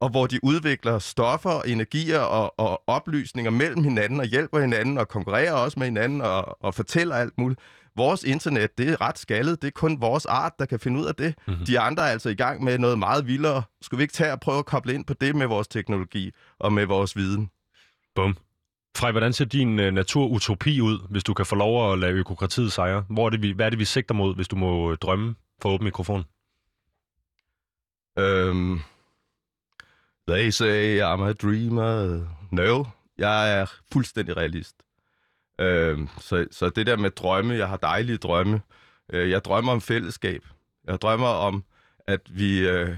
[0.00, 5.08] og hvor de udvikler stoffer, energier og, og oplysninger mellem hinanden og hjælper hinanden og
[5.08, 7.60] konkurrerer også med hinanden og, og fortæller alt muligt.
[7.96, 9.62] Vores internet, det er ret skaldet.
[9.62, 11.34] Det er kun vores art, der kan finde ud af det.
[11.46, 11.66] Mm-hmm.
[11.66, 13.62] De andre er altså i gang med noget meget vildere.
[13.82, 16.72] Skulle vi ikke tage og prøve at koble ind på det med vores teknologi og
[16.72, 17.50] med vores viden?
[18.14, 18.36] Bum.
[18.96, 22.72] Frej, hvordan ser din uh, naturutopi ud, hvis du kan få lov at lade økokratiet
[22.72, 23.04] sejre?
[23.08, 25.34] Hvor er det, vi, hvad er det, vi sigter mod, hvis du må øh, drømme
[25.62, 26.24] for åben mikrofon?
[28.20, 28.82] Um,
[30.28, 32.24] they say I'm a dreamer.
[32.50, 32.84] No,
[33.18, 34.76] jeg er fuldstændig realist.
[35.62, 38.60] Um, så, så det der med drømme, jeg har dejlige drømme.
[39.14, 40.42] Uh, jeg drømmer om fællesskab.
[40.86, 41.64] Jeg drømmer om,
[42.06, 42.88] at vi uh,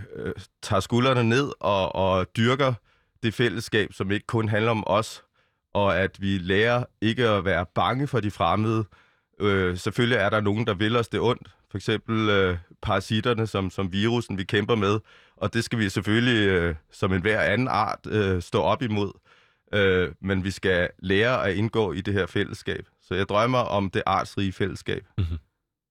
[0.62, 2.74] tager skuldrene ned og, og dyrker
[3.22, 5.24] det fællesskab, som ikke kun handler om os,
[5.74, 8.84] og at vi lærer ikke at være bange for de fremmede.
[9.40, 11.50] Øh, selvfølgelig er der nogen, der vil os det ondt.
[11.70, 15.00] For eksempel øh, parasitterne, som, som virusen, vi kæmper med.
[15.36, 19.12] Og det skal vi selvfølgelig, øh, som en hver anden art, øh, stå op imod.
[19.74, 22.86] Øh, men vi skal lære at indgå i det her fællesskab.
[23.02, 25.06] Så jeg drømmer om det artsrige fællesskab.
[25.18, 25.38] Mm-hmm.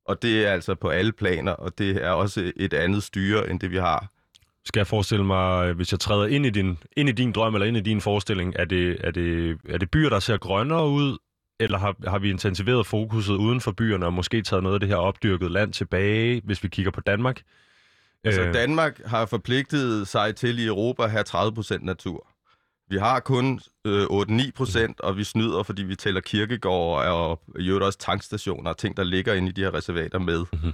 [0.06, 3.60] Og det er altså på alle planer, og det er også et andet styre, end
[3.60, 4.08] det vi har
[4.66, 7.68] skal jeg forestille mig, hvis jeg træder ind i din, ind i din drøm eller
[7.68, 11.18] ind i din forestilling, er det, er det, er det byer, der ser grønnere ud,
[11.60, 14.90] eller har, har vi intensiveret fokuset uden for byerne og måske taget noget af det
[14.90, 17.42] her opdyrket land tilbage, hvis vi kigger på Danmark?
[18.24, 18.54] Altså øh...
[18.54, 22.28] Danmark har forpligtet sig til i Europa at have 30% natur.
[22.90, 27.68] Vi har kun øh, 8-9 procent, og vi snyder, fordi vi tæller kirkegård og i
[27.68, 30.46] øvrigt også tankstationer og ting, der ligger inde i de her reservater med.
[30.54, 30.74] Mm-hmm.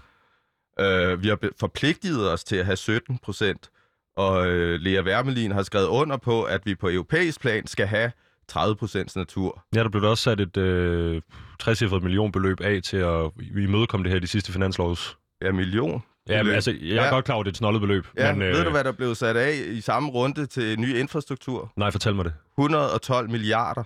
[0.80, 3.70] Øh, vi har forpligtet os til at have 17 procent,
[4.18, 8.12] og øh, Lea Wermelin har skrevet under på, at vi på europæisk plan skal have
[8.48, 9.64] 30 procents natur.
[9.76, 11.22] Ja, der blev også sat et øh,
[11.60, 15.18] 60 millionbeløb af til at imødekomme det her i de sidste finanslovs.
[15.42, 16.04] Ja, million.
[16.30, 17.10] Ja, men altså, jeg er ja.
[17.10, 18.08] godt klar over, det er et snollet beløb.
[18.18, 18.66] Ja, men, ved øh...
[18.66, 21.72] du, hvad der blev sat af i samme runde til ny infrastruktur?
[21.76, 22.34] Nej, fortæl mig det.
[22.58, 23.84] 112 milliarder.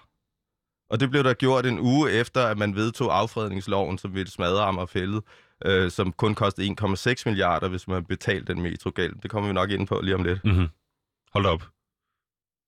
[0.89, 4.63] Og det blev der gjort en uge efter, at man vedtog affredningsloven, som ville smadre
[4.63, 5.23] Amagerfældet,
[5.65, 9.15] øh, som kun kostede 1,6 milliarder, hvis man betalte den metrogæld.
[9.23, 10.45] Det kommer vi nok ind på lige om lidt.
[10.45, 10.67] Mm-hmm.
[11.33, 11.63] Hold op.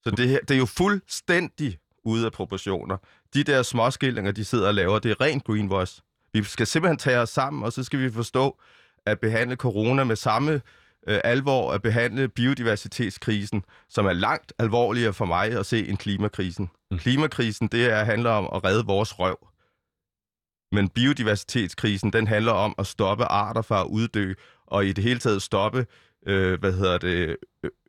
[0.03, 2.97] Så det, her, det er jo fuldstændig ude af proportioner.
[3.33, 6.01] De der småskillinger, de sidder og laver, det er rent greenwash.
[6.33, 8.59] Vi skal simpelthen tage os sammen, og så skal vi forstå,
[9.05, 10.61] at behandle corona med samme
[11.07, 16.69] øh, alvor at behandle biodiversitetskrisen, som er langt alvorligere for mig at se end klimakrisen.
[16.91, 16.97] Mm.
[16.97, 19.37] Klimakrisen, det er, handler om at redde vores røv.
[20.75, 24.33] Men biodiversitetskrisen, den handler om at stoppe arter fra at uddø,
[24.67, 25.85] og i det hele taget stoppe
[26.27, 27.37] øh, hvad hedder det,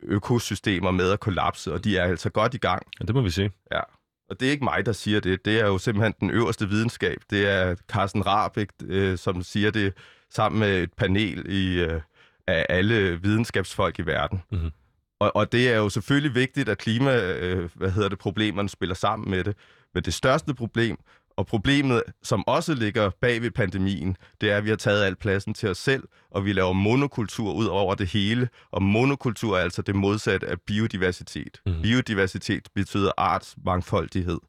[0.03, 2.83] økosystemer med at kollapse, og de er altså godt i gang.
[2.99, 3.51] Ja, det må vi se.
[3.71, 3.81] Ja.
[4.29, 5.45] Og det er ikke mig, der siger det.
[5.45, 7.17] Det er jo simpelthen den øverste videnskab.
[7.29, 9.93] Det er Carsten Rabeck, øh, som siger det
[10.29, 12.01] sammen med et panel i, øh,
[12.47, 14.41] af alle videnskabsfolk i verden.
[14.51, 14.71] Mm-hmm.
[15.19, 18.95] Og, og det er jo selvfølgelig vigtigt, at klima, øh, hvad hedder det, problemerne spiller
[18.95, 19.55] sammen med det.
[19.93, 20.97] Men det største problem,
[21.37, 25.15] og problemet, som også ligger bag ved pandemien, det er, at vi har taget al
[25.15, 28.49] pladsen til os selv, og vi laver monokultur ud over det hele.
[28.71, 31.61] Og monokultur er altså det modsatte af biodiversitet.
[31.65, 31.81] Mm.
[31.81, 34.39] Biodiversitet betyder artsmangfoldighed.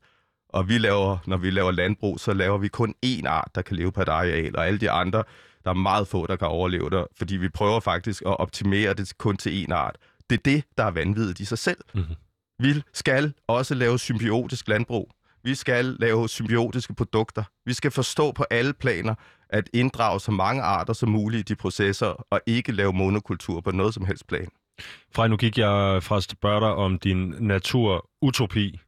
[0.49, 3.77] Og vi laver, når vi laver landbrug, så laver vi kun én art, der kan
[3.77, 5.25] leve på et areal, og alle de andre,
[5.65, 9.19] der er meget få, der kan overleve der, fordi vi prøver faktisk at optimere det
[9.19, 9.97] kun til én art.
[10.31, 11.79] Det er det, der er vanvittigt i sig selv.
[11.95, 12.15] Mm-hmm.
[12.59, 15.11] Vi skal også lave symbiotisk landbrug.
[15.49, 17.45] Vi skal lave symbiotiske produkter.
[17.65, 19.15] Vi skal forstå på alle planer
[19.49, 23.71] at inddrage så mange arter som muligt i de processer, og ikke lave monokultur på
[23.71, 24.49] noget som helst plan.
[25.15, 28.81] Fra nu gik jeg fra at spørge dig om din naturutopi.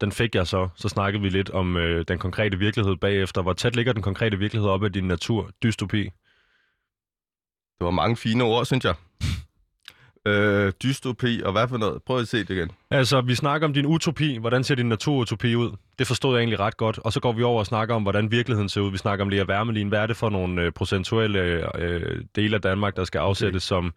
[0.00, 0.68] Den fik jeg så.
[0.76, 3.42] Så snakkede vi lidt om øh, den konkrete virkelighed bagefter.
[3.42, 6.02] Hvor tæt ligger den konkrete virkelighed op af din naturdystopi?
[7.78, 8.94] Det var mange fine ord, synes jeg.
[10.26, 12.02] Øh, dystopi, og hvad for noget?
[12.02, 12.70] Prøv at se det igen.
[12.90, 14.36] Altså, vi snakker om din utopi.
[14.36, 15.70] Hvordan ser din naturutopi ud?
[15.98, 16.98] Det forstod jeg egentlig ret godt.
[16.98, 18.90] Og så går vi over og snakker om, hvordan virkeligheden ser ud.
[18.90, 19.88] Vi snakker om Lea Wermelin.
[19.88, 21.40] Hvad er det for nogle øh, procentuelle
[21.78, 23.76] øh, dele af Danmark, der skal afsættes okay.
[23.76, 23.94] som...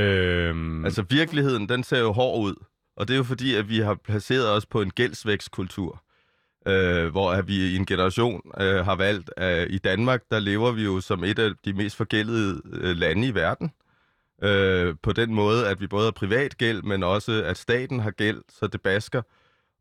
[0.00, 0.84] Øh...
[0.84, 2.54] Altså, virkeligheden, den ser jo hård ud.
[2.96, 6.02] Og det er jo fordi, at vi har placeret os på en gældsvækstkultur.
[6.68, 10.72] Øh, hvor at vi i en generation øh, har valgt, at i Danmark, der lever
[10.72, 13.72] vi jo som et af de mest forgældede øh, lande i verden.
[14.42, 18.10] Øh, på den måde, at vi både har privat gæld, men også at staten har
[18.10, 19.22] gæld, så det basker.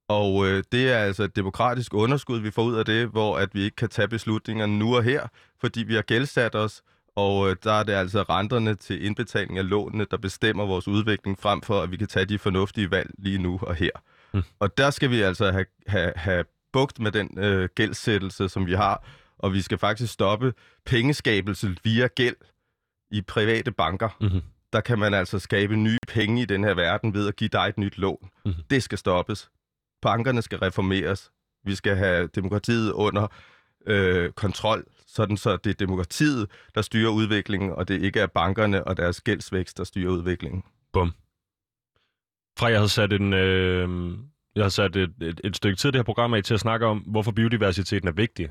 [0.07, 3.49] Og øh, det er altså et demokratisk underskud, vi får ud af det, hvor at
[3.53, 5.27] vi ikke kan tage beslutningerne nu og her,
[5.61, 6.81] fordi vi har gældsat os,
[7.15, 11.39] og øh, der er det altså renterne til indbetaling af lånene, der bestemmer vores udvikling,
[11.39, 13.91] frem for at vi kan tage de fornuftige valg lige nu og her.
[14.33, 14.43] Mm.
[14.59, 16.43] Og der skal vi altså have, have, have
[16.73, 19.03] bugt med den øh, gældsættelse, som vi har,
[19.37, 20.53] og vi skal faktisk stoppe
[20.85, 22.35] pengeskabelse via gæld
[23.11, 24.09] i private banker.
[24.21, 24.41] Mhm.
[24.73, 27.65] Der kan man altså skabe nye penge i den her verden ved at give dig
[27.69, 28.29] et nyt lån.
[28.45, 28.53] Mhm.
[28.69, 29.49] Det skal stoppes.
[30.01, 31.31] Bankerne skal reformeres.
[31.63, 33.27] Vi skal have demokratiet under
[33.87, 38.83] øh, kontrol, sådan så det er demokratiet, der styrer udviklingen, og det ikke er bankerne
[38.83, 40.63] og deres gældsvækst, der styrer udviklingen.
[40.93, 41.13] Bum.
[42.59, 43.33] Fra jeg havde sat en...
[43.33, 44.17] Øh,
[44.55, 46.59] jeg har sat et, et, et stykke tid af det her program af til at
[46.59, 48.49] snakke om, hvorfor biodiversiteten er vigtig.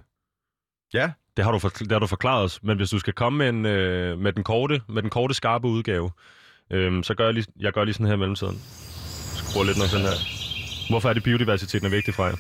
[0.94, 3.38] Ja, Det har du, for, det har du forklaret os, men hvis du skal komme
[3.38, 6.11] med, en, øh, med, den, korte, med den korte, skarpe udgave,
[6.70, 8.61] øh, så gør jeg lige, jeg gør lige sådan her i mellemtiden.
[9.35, 10.18] Skruer lidt noget sådan her.
[10.90, 12.37] Hvorfor er det biodiversiteten er vigtig fra jer?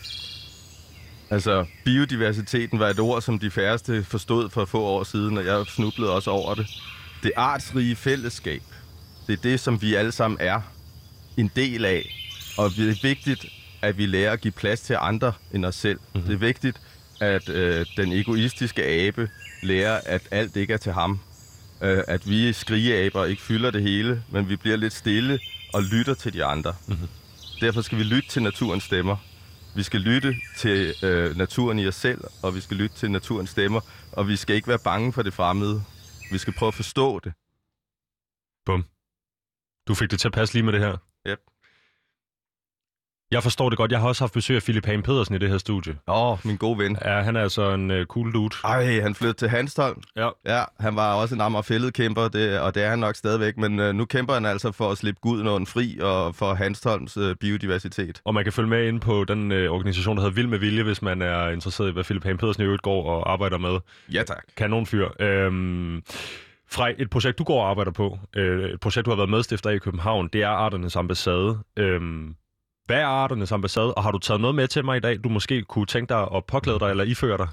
[1.30, 5.66] altså biodiversiteten var et ord, som de færreste forstod for få år siden, og jeg
[5.66, 6.66] snublede også over det.
[7.22, 8.62] Det artsrige fællesskab,
[9.26, 10.60] det er det, som vi alle sammen er
[11.36, 12.02] en del af.
[12.58, 13.46] Og det er vigtigt,
[13.82, 15.98] at vi lærer at give plads til andre end os selv.
[15.98, 16.28] Mm-hmm.
[16.28, 16.80] Det er vigtigt,
[17.20, 19.30] at øh, den egoistiske abe
[19.62, 21.20] lærer, at alt ikke er til ham.
[21.82, 25.38] Øh, at vi skrigeaber ikke fylder det hele, men vi bliver lidt stille
[25.74, 26.74] og lytter til de andre.
[26.88, 27.08] Mm-hmm.
[27.60, 29.16] Derfor skal vi lytte til naturens stemmer.
[29.76, 33.50] Vi skal lytte til øh, naturen i os selv, og vi skal lytte til naturens
[33.50, 33.80] stemmer,
[34.12, 35.82] og vi skal ikke være bange for det fremmede.
[36.30, 37.32] Vi skal prøve at forstå det.
[38.66, 38.84] Bum.
[39.88, 40.96] Du fik det til at passe lige med det her.
[41.28, 41.38] Yep.
[43.30, 43.92] Jeg forstår det godt.
[43.92, 45.96] Jeg har også haft besøg af Philip Hagen Pedersen i det her studie.
[46.08, 46.98] Åh, oh, min gode ven.
[47.04, 48.54] Ja, han er altså en uh, cool dude.
[48.64, 50.02] Ej, han flyttede til Hanstholm.
[50.16, 50.28] Ja.
[50.46, 53.80] Ja, han var også en Amagerfældet kæmper, det, og det er han nok stadigvæk, men
[53.80, 58.20] øh, nu kæmper han altså for at slippe Gudnåen fri og for Hanstholms øh, biodiversitet.
[58.24, 60.82] Og man kan følge med ind på den øh, organisation, der hedder Vild med Vilje,
[60.82, 63.78] hvis man er interesseret i, hvad Philip Hagen Pedersen i øvrigt går og arbejder med.
[64.12, 64.44] Ja, tak.
[64.56, 65.08] Kanonfyr.
[65.20, 66.02] Øhm,
[66.70, 69.70] fra et projekt, du går og arbejder på, øh, et projekt, du har været medstifter
[69.70, 71.58] af i København, det er Arternes Ambassade.
[71.76, 72.34] Øhm,
[72.86, 75.28] hvad er Arternes Ambassade, og har du taget noget med til mig i dag, du
[75.28, 77.48] måske kunne tænke dig at påklæde dig eller iføre dig?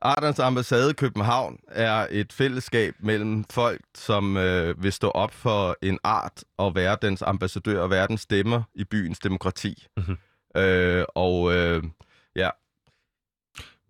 [0.00, 5.76] Arternes Ambassade i København er et fællesskab mellem folk, som øh, vil stå op for
[5.82, 9.86] en art og være dens ambassadør og være den stemmer i byens demokrati.
[9.96, 10.16] Mhm.
[10.56, 11.82] Øh, og øh,
[12.36, 12.50] ja,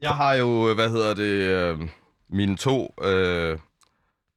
[0.01, 1.89] jeg har jo, hvad hedder det, øh,
[2.31, 3.59] mine to øh,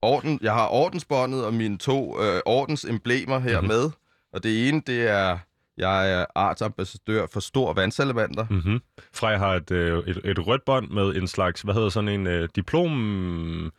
[0.02, 3.68] orden, jeg har ordensbåndet og mine to øh, ordensemblemer her Mhm.
[3.70, 3.82] mm-hmm.
[3.82, 3.92] med.
[4.34, 5.38] Og det ene, det er,
[5.80, 8.46] jeg er artsambassadør for stor vandsalamander.
[8.50, 8.82] Mm-hmm.
[9.14, 12.28] Freja har et, øh, et, et rødt bånd med en slags, hvad hedder sådan en
[12.28, 13.72] øh, diplom...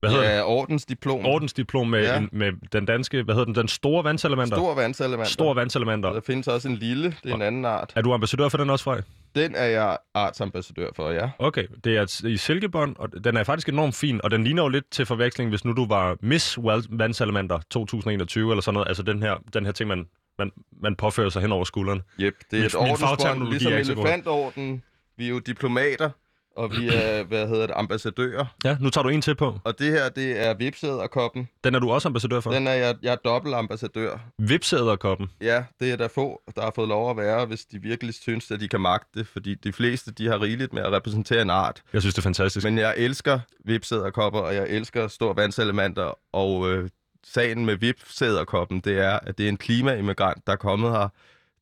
[0.00, 0.36] Hvad hedder det?
[0.36, 1.26] Ja, ordensdiplom.
[1.26, 2.16] Ordensdiplom med, Ja.
[2.18, 4.56] en, med den danske, hvad hedder den, den store vandsalamander?
[4.56, 5.30] Stor vandsalamander.
[5.30, 6.12] Stor vandsalamander.
[6.12, 7.92] Der findes også en lille, det er en anden art.
[7.96, 9.02] Er du ambassadør for den også, Frej?
[9.34, 11.30] Den er jeg artsambassadør for, ja.
[11.38, 14.68] Okay, det er i silkebånd, og den er faktisk enormt fin, og den ligner jo
[14.68, 16.58] lidt til forveksling, hvis nu du var Miss
[16.90, 18.88] Vandsalamander 2021, eller sådan noget.
[18.88, 20.06] Altså den her, den her ting, man,
[20.38, 22.02] man, man påfører sig hen over skulderen.
[22.20, 24.82] Yep, det er Min- et ordensbånd, ligesom er elefantorden.
[25.16, 26.10] Vi er jo diplomater,
[26.56, 28.44] og vi er, hvad hedder det, ambassadører.
[28.64, 29.58] Ja, nu tager du en til på.
[29.64, 31.48] Og det her, det er vipsæderkoppen.
[31.64, 32.50] Den er du også ambassadør for.
[32.50, 32.60] Den...
[32.60, 34.18] Den er jeg, jeg er dobbelt ambassadør.
[34.38, 35.30] Vipsæderkoppen.
[35.40, 38.50] Ja, det er der få, der har fået lov at være, hvis de virkelig synes,
[38.50, 39.26] at de kan magte det.
[39.26, 41.82] Fordi de fleste, de har rigeligt med at repræsentere en art.
[41.92, 42.64] Jeg synes, det er fantastisk.
[42.64, 46.18] Men jeg elsker vipsæderkopper, og jeg elsker stor vandsalamander.
[46.32, 46.88] Og øh,
[47.24, 51.08] sagen med vipsæderkoppen, det er, at det er en klimaimmigrant, der er kommet her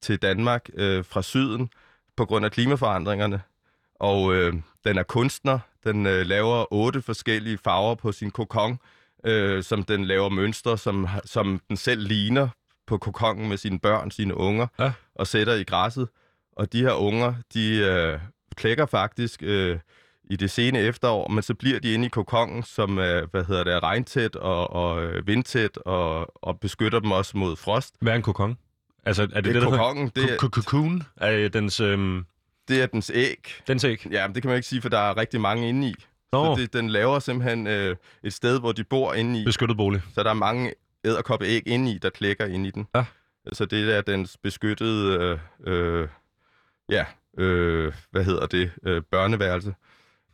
[0.01, 1.71] til Danmark øh, fra syden
[2.17, 3.43] på grund af klimaforandringerne.
[3.95, 5.59] Og øh, den er kunstner.
[5.85, 8.79] Den øh, laver otte forskellige farver på sin kokon,
[9.27, 12.49] øh, som den laver mønstre, som, som den selv ligner
[12.87, 14.93] på kokongen med sine børn, sine unger, Ja.
[15.15, 16.09] og sætter i græsset.
[16.57, 18.21] Og de her unger, de øh,
[18.57, 19.79] klækker faktisk øh,
[20.33, 23.65] i det sene efterår, men så bliver de inde i kokongen, som er, hvad hedder
[23.65, 27.95] det, er regntæt og, og øh, vindtæt, og, og beskytter dem også mod frost.
[28.01, 28.59] Hvad er en kokon?
[29.05, 29.77] Altså, er det det, Det, der hedder?
[29.79, 32.27] kokongen, det, er- Cocoon er dens, øhm,
[32.69, 33.39] det er dens æg.
[33.67, 34.07] dens æg.
[34.11, 35.95] Ja, men det kan man ikke sige, for der er rigtig mange inde i.
[36.33, 39.45] Nå, Så det, den laver simpelthen øh, et sted, hvor de bor inde i.
[39.45, 40.03] beskyttet bolig.
[40.15, 40.73] Så der er mange
[41.05, 42.87] æderkoppe æg inde i, der klækker ind i den.
[42.95, 43.05] Ja.
[43.53, 46.09] Så det er dens beskyttede, øh, øh,
[46.91, 47.05] ja,
[47.39, 49.75] øh, hvad hedder det, øh, børneværelse.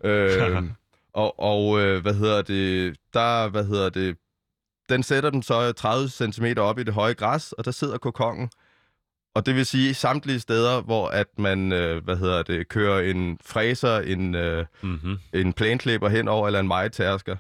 [0.05, 0.63] Øh,
[1.13, 4.17] og og øh, hvad hedder det, der, hvad hedder det,
[4.89, 8.51] den sætter den så 30 cm op i det høje græs, og der sidder kokongen.
[9.35, 13.39] Og det vil sige samtlige steder, hvor at man, øh, hvad hedder det, kører en
[13.45, 15.19] fræser, en, øh, Mm-hmm.
[15.33, 17.37] en plænklipper henover eller en majtærsker,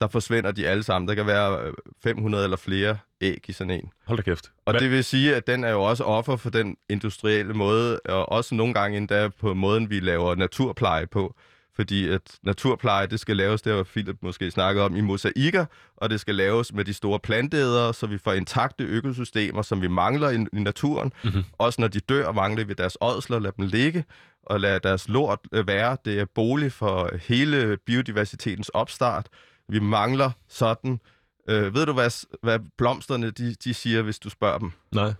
[0.00, 1.08] der forsvinder de alle sammen.
[1.08, 1.72] Der kan være øh,
[2.02, 3.90] 500 eller flere æg i sådan en.
[4.06, 4.52] Hold da kæft.
[4.66, 8.00] Og Hvad- det vil sige, at den er jo også offer for den industrielle måde,
[8.04, 11.34] og også nogle gange endda på måden, vi laver naturpleje på.
[11.76, 16.10] Fordi at naturpleje, det skal laves, det har Philip måske snakket om, i mosaikker, og
[16.10, 20.30] det skal laves med de store planteædere, så vi får intakte økosystemer, som vi mangler
[20.30, 21.12] i, i naturen.
[21.24, 21.44] Mhm.
[21.58, 24.04] Også når de dør, mangler vi deres ådsler, lad dem ligge,
[24.42, 25.96] og lad deres lort øh, være.
[26.04, 29.26] Det er bolig for hele biodiversitetens opstart.
[29.68, 31.00] Vi mangler sådan...
[31.48, 34.72] Øh, ved du, hvad, hvad blomsterne de, de siger, hvis du spørger dem?
[34.94, 35.12] Nej.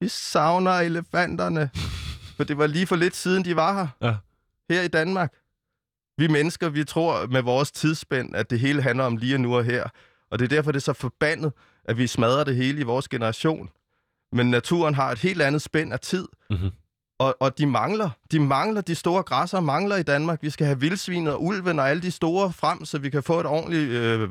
[0.00, 1.70] Vi savner elefanterne.
[2.36, 4.08] For det var lige for lidt siden, de var her.
[4.08, 4.16] Ja.
[4.74, 5.32] Her i Danmark.
[6.18, 9.64] Vi mennesker, vi tror med vores tidsspænd, at det hele handler om lige nu og
[9.64, 9.84] her.
[10.30, 11.52] Og det er derfor, det er så forbandet,
[11.84, 13.68] at vi smadrer det hele i vores generation.
[14.32, 16.28] Men naturen har et helt andet spænd af tid.
[16.50, 16.70] Mhm.
[17.18, 18.10] Og, og de mangler.
[18.32, 18.80] De mangler.
[18.80, 20.42] De store græsser mangler i Danmark.
[20.42, 23.40] Vi skal have vildsvinet og ulven og alle de store frem, så vi kan få
[23.40, 24.28] et ordentligt øh,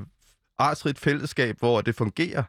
[0.59, 2.43] artsrigt fællesskab, hvor det fungerer.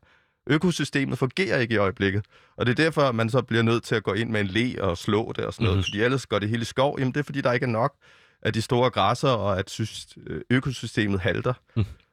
[0.46, 2.24] Økosystemet fungerer ikke i øjeblikket.
[2.56, 4.82] Og det er derfor, man så bliver nødt til at gå ind med en le
[4.82, 5.76] og slå det og sådan noget.
[5.76, 5.84] Mhm.
[5.84, 6.96] Fordi ellers går det hele i skov.
[6.98, 7.94] Jamen det er fordi, der ikke er nok
[8.46, 9.80] af de store græsser, og at
[10.26, 11.52] øh, økosystemet halter.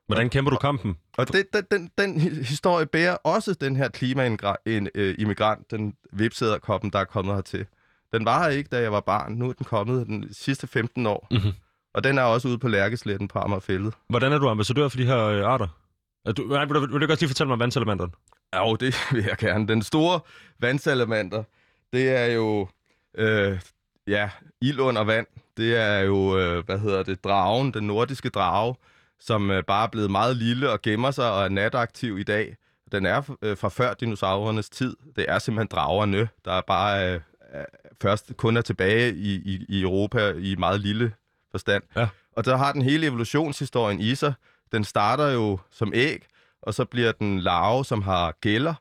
[0.06, 0.98] Hvordan kæmper du kampen?
[1.18, 7.00] Og det, den, den, den hi- historie bærer også den her klimaimmigrant, den vipsæderkoppen, der
[7.00, 7.66] er kommet hertil.
[8.14, 9.32] Den var her ikke, da jeg var barn.
[9.34, 11.28] Nu er den kommet den sidste 15 år.
[11.32, 11.52] Mhm.
[11.94, 13.94] Og den er også ude på Lærkesletten på Amagerfællet.
[14.10, 15.68] Hvordan er du ambassadør for de her øh, arter?
[16.26, 18.12] Er du, nej, vil, du, vil du godt lige fortælle mig om vandselementerne?
[18.54, 19.68] Ja, jo, det vil jeg gerne.
[19.68, 20.20] Den store
[20.60, 21.44] vandsalamander,
[21.94, 22.68] det er jo,
[23.18, 23.60] øh,
[24.08, 24.30] ja,
[24.62, 25.28] ild under vand.
[25.58, 28.76] Det er jo, øh, hvad hedder det, dragen, den nordiske drage,
[29.20, 32.56] som øh, bare er blevet meget lille og gemmer sig og er nataktiv i dag.
[32.92, 34.96] Den er øh, fra før dinosaurernes tid.
[35.16, 37.66] Det er simpelthen dragerne, der bare øh, er-
[38.02, 41.14] først kun er tilbage i, i, i Europa i meget lille
[41.52, 41.84] forstand.
[41.96, 42.08] Ja.
[42.36, 44.34] Og der har den hele evolutionshistorien i sig.
[44.72, 46.26] Den starter jo som æg,
[46.62, 48.74] og så bliver den larve, som har gælder,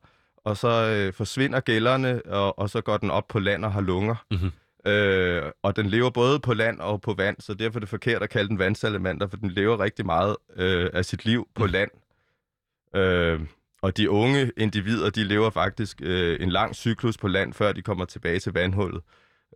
[0.45, 3.81] og så øh, forsvinder gællerne, og, og så går den op på land og har
[3.81, 4.15] lunger.
[4.31, 4.51] Mhm.
[4.87, 8.23] Øh, og den lever både på land og på vand, så derfor er det forkert
[8.23, 11.91] at kalde den vandsalamander, for den lever rigtig meget øh, af sit liv på land.
[12.97, 13.41] Øh,
[13.83, 17.83] og de unge individer, de lever faktisk øh, en lang cyklus på land, før de
[17.83, 19.03] kommer tilbage til vandhullet.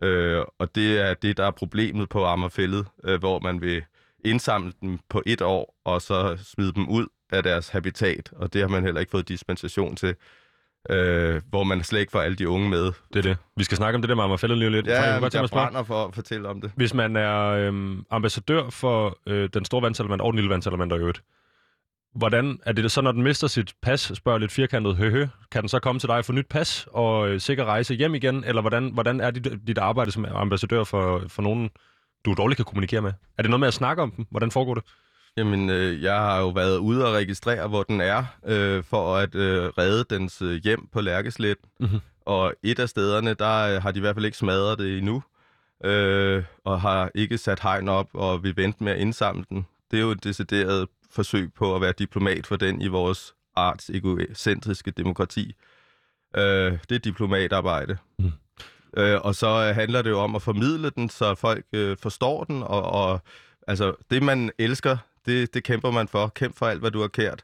[0.01, 3.83] Øh, og det er det, der er problemet på Ammerfællet, øh, hvor man vil
[4.25, 8.61] indsamle dem på et år, og så smide dem ud af deres habitat, og det
[8.61, 10.15] har man heller ikke fået dispensation til,
[10.89, 12.83] øh, hvor man slet ikke får alle de unge med.
[13.13, 13.37] Det er det.
[13.57, 14.87] Vi skal snakke om det der med Amagerfællet lige lidt.
[14.87, 16.71] Ja, jeg jeg, godt jeg brænder for at fortælle om det.
[16.75, 20.99] hvis man er øhm, ambassadør for øh, den store vandsalamander og den lille vandsalamander i
[20.99, 21.21] øvrigt,
[22.15, 25.69] hvordan er det så, når den mister sit pas, spørger lidt firkantet, høhø, kan den
[25.69, 28.61] så komme til dig og få nyt pas og øh, sikker rejse hjem igen, eller
[28.61, 31.69] hvordan, hvordan er dit, dit arbejde som ambassadør for, for nogen,
[32.25, 33.13] du dårligt kan kommunikere med?
[33.37, 34.25] Er det noget med at snakke om dem?
[34.29, 34.83] Hvordan foregår det?
[35.37, 39.35] Jamen, øh, jeg har jo været ude og registrere, hvor den er, øh, for at
[39.35, 41.57] øh, redde dens øh, hjem på Lærkeslet.
[41.79, 41.99] Mhm.
[42.25, 45.23] Og et af stederne, der øh, har de i hvert fald ikke smadret det endnu,
[45.83, 49.65] øh, og har ikke sat hegn op og vil vente med at indsamle den.
[49.91, 53.89] Det er jo et decideret forsøg på at være diplomat for den i vores arts
[53.89, 55.55] egocentriske demokrati.
[56.37, 57.97] Øh, det er diplomatarbejde.
[58.19, 58.31] Mhm.
[58.97, 62.43] Øh, og så øh, handler det jo om at formidle den, så folk øh, forstår
[62.43, 63.21] den, og, og
[63.67, 64.97] altså, det man elsker,
[65.27, 66.27] det, det kæmper man for.
[66.27, 67.43] Kæmp for alt, hvad du har kært.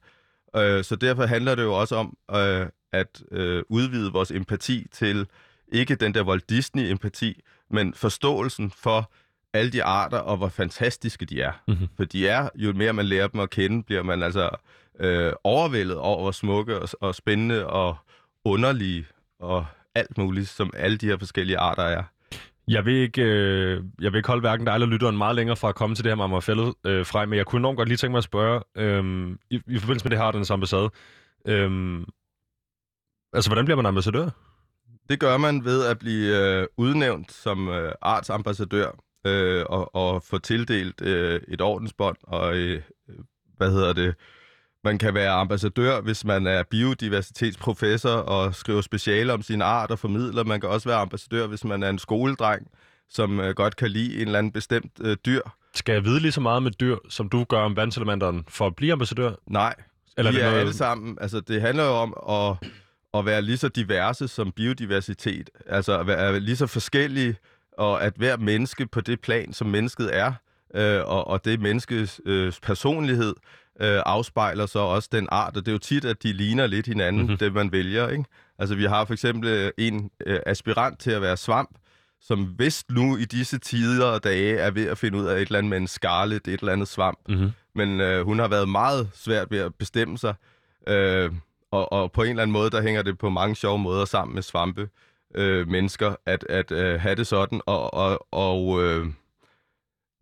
[0.55, 5.27] Øh, så derfor handler det jo også om øh, at øh, udvide vores empati til
[5.67, 9.11] ikke den der Walt Disney-empati, men forståelsen for
[9.53, 11.51] alle de arter, og hvor fantastiske de er.
[11.67, 11.87] Mhm.
[11.97, 14.49] For de er, jo mere man lærer dem at kende, bliver man altså
[14.99, 17.97] øh, overvældet over, hvor smukke og, og spændende og
[18.45, 19.05] underlige
[19.39, 19.65] og
[19.95, 22.03] alt muligt, som alle de her forskellige arter er.
[22.67, 25.69] Jeg vil ikke, øh, jeg vil ikke holde hverken dig eller lytteren meget længere fra
[25.69, 27.97] at komme til det her med Amagerfællet øh, frem, men jeg kunne enormt godt lige
[27.97, 30.89] tænke mig at spørge, øh, i, i forbindelse med det her samme ambassade,
[31.47, 32.01] øh,
[33.33, 34.29] altså hvordan bliver man ambassadør?
[35.09, 38.91] Det gør man ved at blive øh, udnævnt som øh, artsambassadør
[39.25, 42.17] øh, og, og få tildelt øh, et ordensbånd.
[42.23, 42.81] Og øh,
[43.57, 44.15] hvad hedder det?
[44.83, 49.99] Man kan være ambassadør, hvis man er biodiversitetsprofessor og skriver speciale om sin art og
[49.99, 50.43] formidler.
[50.43, 52.67] Man kan også være ambassadør, hvis man er en skoledreng,
[53.09, 55.41] som øh, godt kan lide en eller anden bestemt øh, dyr.
[55.75, 58.75] Skal jeg vide lige så meget med dyr, som du gør om vandsalamanderen, for at
[58.75, 59.31] blive ambassadør?
[59.47, 59.75] Nej,
[60.17, 60.61] Eller vi er er det noget...
[60.61, 61.17] alle sammen.
[61.21, 62.69] Altså, det handler jo om at,
[63.13, 65.49] at være lige så diverse som biodiversitet.
[65.65, 67.35] Altså, at være lige så forskellige,
[67.77, 70.33] og at hver menneske på det plan, som mennesket er,
[70.75, 73.33] øh, og, og det menneskes øh, personlighed,
[73.81, 75.57] øh, afspejler så også den art.
[75.57, 77.25] Og det er jo tit, at de ligner lidt hinanden, Mhm.
[77.25, 77.37] mm-hmm.
[77.37, 78.07] det man vælger.
[78.09, 78.25] Ikke?
[78.59, 81.69] Altså, vi har for eksempel øh, en øh, aspirant til at være svamp,
[82.21, 85.41] som vist nu i disse tider og dage er ved at finde ud af et
[85.41, 87.19] eller andet med en skarlet, et eller andet svamp.
[87.29, 87.51] Mm-hmm.
[87.75, 90.33] Men øh, hun har været meget svært ved at bestemme sig.
[90.87, 91.31] Øh,
[91.71, 94.35] og, og på en eller anden måde, der hænger det på mange sjove måder sammen
[94.35, 94.89] med svampe
[95.35, 97.61] øh, mennesker, at, at øh, have det sådan.
[97.65, 99.05] Og, og, og øh,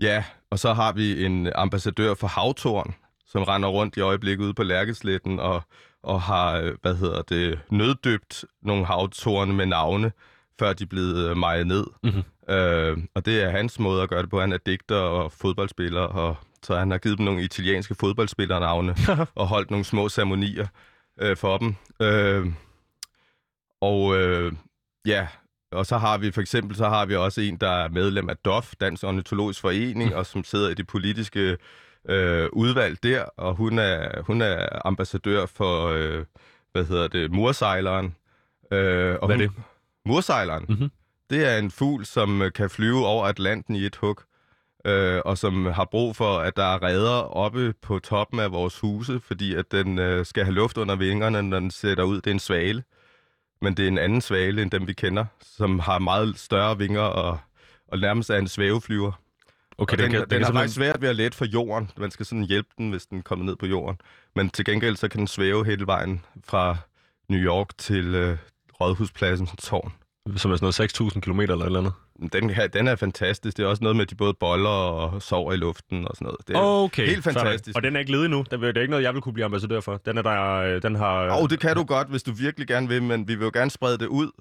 [0.01, 2.93] ja, og så har vi en ambassadør for Havtorn,
[3.31, 5.63] som render rundt i øjeblikket ude på Lærkesletten og,
[6.03, 10.11] og har, øh, hvad hedder det, nøddøbt nogle havtorne med navne,
[10.59, 11.85] før de er blevet øh, mejet ned.
[12.03, 12.23] Mhm.
[12.55, 14.39] Øh, og det er hans måde at gøre det på.
[14.39, 18.95] Han er digter og fodboldspiller, og så han har givet dem nogle italienske fodboldspillernavne
[19.35, 20.67] og holdt nogle små ceremonier
[21.21, 21.75] øh, for dem.
[22.01, 22.47] Øh,
[23.81, 24.53] og øh,
[25.05, 25.27] ja,
[25.71, 28.37] og så har vi for eksempel så har vi også en, der er medlem af
[28.37, 31.57] DOF, Dansk Ornitologisk Forening, og som sidder i det politiske
[32.09, 36.25] øh, udvalg der, og hun er, hun er ambassadør for, øh,
[36.71, 38.15] hvad hedder det, mursejleren.
[38.71, 39.63] Øh, og Hvad er hun,
[40.05, 40.65] Mursejleren.
[40.69, 40.91] Mhm.
[41.29, 44.21] Det er en fugl, som øh, kan flyve over Atlanten i et hug,
[44.85, 48.79] øh, og som har brug for, at der er redder oppe på toppen af vores
[48.79, 52.15] huse, fordi at den øh, skal have luft under vingerne, når den sætter ud.
[52.15, 52.83] Det er en svale,
[53.61, 57.01] men det er en anden svale end dem, vi kender, som har meget større vinger
[57.01, 57.39] og,
[57.87, 59.11] og nærmest er en svæveflyver.
[59.81, 61.45] Okay, Og den, kan, den, kan den er simpelthen- faktisk svært ved at lette for
[61.45, 61.89] jorden.
[61.97, 63.97] Man skal sådan hjælpe den, hvis den kommer ned på jorden.
[64.35, 66.77] Men til gengæld så kan den svæve hele vejen fra
[67.29, 68.37] New York til øh,
[68.81, 69.93] Rådhuspladsen tårn.
[70.35, 71.93] Som er sådan noget 6.000 km eller et eller andet.
[72.33, 73.57] Den, her, den er fantastisk.
[73.57, 76.25] Det er også noget med, at de både boller og sover i luften og sådan
[76.25, 76.37] noget.
[76.47, 77.05] Det er, Okay.
[77.07, 77.75] helt fantastisk.
[77.77, 78.45] Og den er ikke ledig nu.
[78.51, 79.97] Det er, ikke noget, jeg vil kunne blive ambassadør for.
[80.05, 81.29] Den er der, øh, den har...
[81.41, 83.71] Og det kan du godt, hvis du virkelig gerne vil, men vi vil jo gerne
[83.71, 84.31] sprede det ud,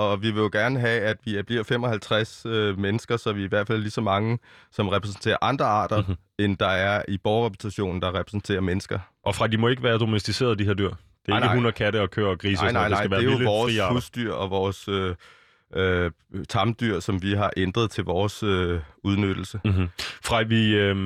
[0.00, 3.44] og vi vil jo gerne have, at vi bliver 55 øh, mennesker, så vi er
[3.44, 4.38] i hvert fald lige så mange,
[4.72, 6.06] som repræsenterer andre arter, Mhm.
[6.08, 6.44] mm-hmm.
[6.44, 8.98] end der er i borgerrepræsentationen, der repræsenterer mennesker.
[9.24, 10.88] Og fra, de må ikke være domesticeret, de her dyr.
[10.88, 10.96] Det
[11.26, 11.54] er Nej, ikke nej.
[11.54, 12.62] hunde og katte og køer og grise.
[12.62, 13.92] Nej, nej, nej, det skal det være er jo vores frie arter.
[13.94, 15.14] husdyr og vores øh,
[15.76, 16.10] øh,
[16.48, 19.60] tamdyr, som vi har ændret til vores øh, udnyttelse.
[19.64, 19.88] Mm-hmm.
[20.24, 20.96] Frej, vi, øh,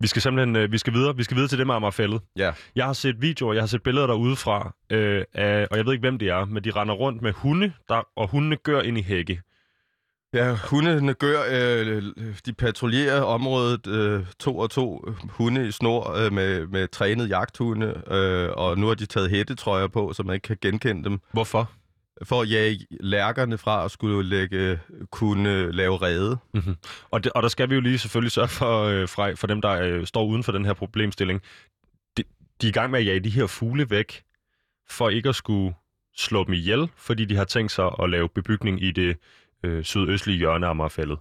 [0.00, 1.16] vi skal simpelthen øh, vi skal videre.
[1.16, 2.20] Vi skal videre til det med Amagerfællet.
[2.36, 2.52] Ja.
[2.76, 5.92] Jeg har set videoer, jeg har set billeder derude fra, øh, af, og jeg ved
[5.92, 8.98] ikke, hvem det er, men de render rundt med hunde, der, og hundene gør ind
[8.98, 9.40] i hække.
[10.34, 12.02] Ja, hundene gør, øh,
[12.46, 18.02] de patruljerer området øh, to og to hunde i snor øh, med, med trænet jagthunde,
[18.10, 21.70] øh, og nu har de taget hættetrøjer på, så man ikke kan genkende dem, Hvorfor?
[22.22, 26.38] For at jage lærkerne fra at skulle lægge, kunne lave rede.
[26.54, 26.76] Mm-hmm.
[27.10, 29.60] Og, det, og der skal vi jo lige selvfølgelig sørge for, øh, Frej, for dem,
[29.62, 31.42] der øh, står uden for den her problemstilling.
[32.16, 32.22] De,
[32.60, 34.22] de er i gang med at jage de her fugle væk,
[34.88, 35.74] for ikke at skulle
[36.16, 39.16] slå dem ihjel, fordi de har tænkt sig at lave bebygning i det
[39.62, 41.18] øh, sydøstlige hjørne af Amagerfællet.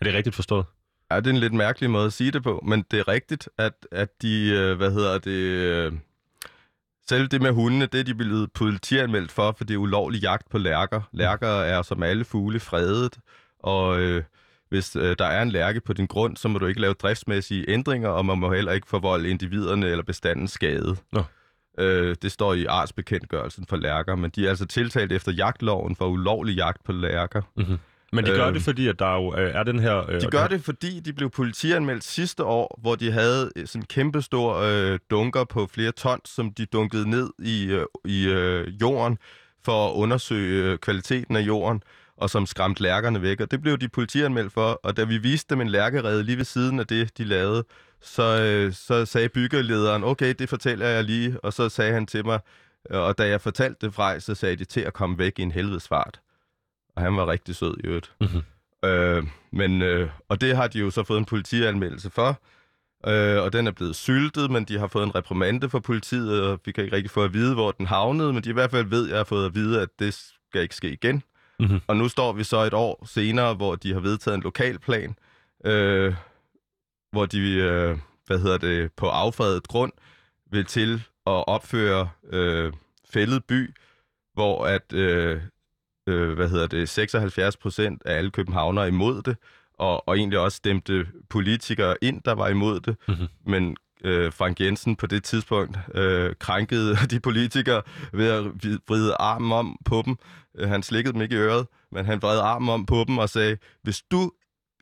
[0.00, 0.64] Er det rigtigt forstået?
[1.10, 3.48] Ja, det er en lidt mærkelig måde at sige det på, men det er rigtigt,
[3.58, 5.92] at, at de, øh, hvad hedder det, øh,
[7.08, 10.50] selv det med hundene, det er de blevet politianmeldt for, for det er ulovlig jagt
[10.50, 11.00] på lærker.
[11.12, 13.18] Lærker er som alle fugle fredet,
[13.58, 14.22] og øh,
[14.68, 17.70] hvis øh, der er en lærke på din grund, så må du ikke lave driftsmæssige
[17.70, 20.96] ændringer, og man må heller ikke forvolde individerne eller bestanden skade.
[21.12, 21.22] Nå.
[21.78, 26.06] Øh, det står i artsbekendtgørelsen for lærker, men de er altså tiltalt efter jagtloven for
[26.06, 27.42] ulovlig jagt på lærker.
[27.56, 27.78] Mm-hmm.
[28.14, 28.54] Men de gør Øhm.
[28.54, 30.10] det, fordi at der jo øh, er den her...
[30.10, 33.82] Øh, De gør det, fordi de blev politianmeldt sidste år, hvor de havde øh, sådan
[33.82, 38.26] en kæmpe stor øh, dunker på flere tons, som de dunkede ned i, øh, i
[38.28, 39.18] øh, jorden
[39.64, 41.82] for at undersøge øh, kvaliteten af jorden,
[42.16, 43.40] og som skræmte lærkerne væk.
[43.40, 46.44] Og det blev de politianmeldt for, og da vi viste dem en lærkerede lige ved
[46.44, 47.64] siden af det, de lavede,
[48.02, 52.24] så, øh, så sagde byggelederen, okay, det fortæller jeg lige, og så sagde han til
[52.26, 52.40] mig,
[52.90, 55.42] øh, og da jeg fortalte det fra, så sagde de til at komme væk i
[55.42, 56.20] en helvedes fart.
[56.96, 58.12] Og han var rigtig sød i øvrigt.
[58.20, 58.42] Mhm.
[58.88, 62.40] Øh, men, øh, og det har de jo så fået en politianmeldelse for,
[63.06, 66.60] øh, og den er blevet syltet, men de har fået en reprimande fra politiet, og
[66.64, 68.86] vi kan ikke rigtig få at vide, hvor den havnede, men de i hvert fald
[68.86, 70.14] ved, at jeg har fået at vide, at det
[70.48, 71.22] skal ikke ske igen.
[71.60, 71.80] Mhm.
[71.86, 75.16] Og nu står vi så et år senere, hvor de har vedtaget en lokalplan,
[75.64, 76.14] øh,
[77.12, 79.92] hvor de, øh, hvad hedder det, på affredet grund
[80.50, 80.94] vil til
[81.26, 82.72] at opføre øh,
[83.10, 83.74] fældet by,
[84.34, 85.40] hvor at øh,
[86.06, 89.36] øh, hvad hedder det, 76 procent af alle københavnere er imod det,
[89.78, 92.96] og, og egentlig også stemte politikere ind, der var imod det.
[93.08, 93.26] Mhm.
[93.46, 97.82] Men øh, Frank Jensen på det tidspunkt øh, krænkede de politikere
[98.12, 98.44] ved at
[98.88, 100.16] vride armen om på dem.
[100.58, 103.28] Øh, han slikkede dem ikke i øret, men han vred armen om på dem og
[103.28, 104.32] sagde, hvis du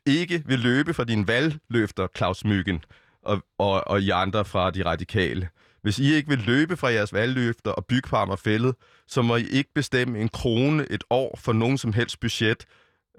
[0.05, 2.83] ikke vil løbe fra dine valgløfter, Claus Myggen,
[3.21, 5.49] og, og, og I andre fra de radikale,
[5.83, 8.75] hvis I ikke vil løbe fra jeres valgløfter og bygge på Amagerfællet,
[9.07, 12.65] så må I ikke bestemme en krone et år for nogen som helst budget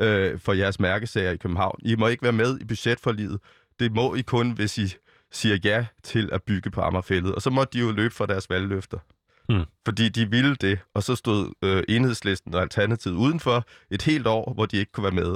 [0.01, 1.79] øh, for jeres mærkesager i København.
[1.83, 3.39] I må ikke være med i budgetforliget.
[3.81, 4.95] Det må I kun, hvis I
[5.33, 7.35] siger ja til at bygge på Amagerfællet.
[7.35, 8.99] Og så må de jo løbe fra deres valgløfter.
[9.49, 9.65] Hmm.
[9.85, 14.53] Fordi de ville det, og så stod øh, enhedslisten og Alternativet udenfor et helt år,
[14.55, 15.35] hvor de ikke kunne være med.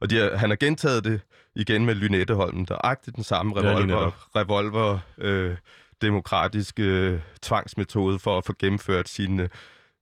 [0.00, 1.20] Og de har, han har gentaget det
[1.56, 4.14] igen med Lynetteholmen, der agtigt den samme Ja, revolver, netop.
[4.36, 5.56] revolver øh,
[6.02, 9.48] demokratiske øh, tvangsmetode for at få gennemført sine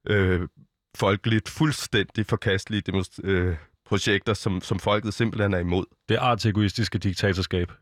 [0.07, 0.49] øh,
[0.97, 3.57] folkeligt fuldstændig forkastelige demonst- øh,
[3.89, 5.85] projekter, som, som folket simpelthen er imod.
[6.09, 7.73] Det er arts egoistiske diktatorskab.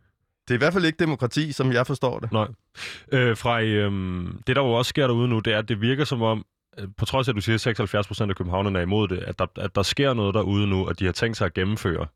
[0.48, 2.32] Det er i hvert fald ikke demokrati, som jeg forstår det.
[2.32, 2.48] Nej.
[3.12, 6.04] Øh, fra, øhm, det, der jo også sker derude nu, det er, at det virker
[6.04, 6.46] som om,
[6.78, 9.18] øh, på trods af, at du siger, at 76 procent af københavnerne er imod det,
[9.18, 12.06] at der, at der sker noget derude nu, og de har tænkt sig at gennemføre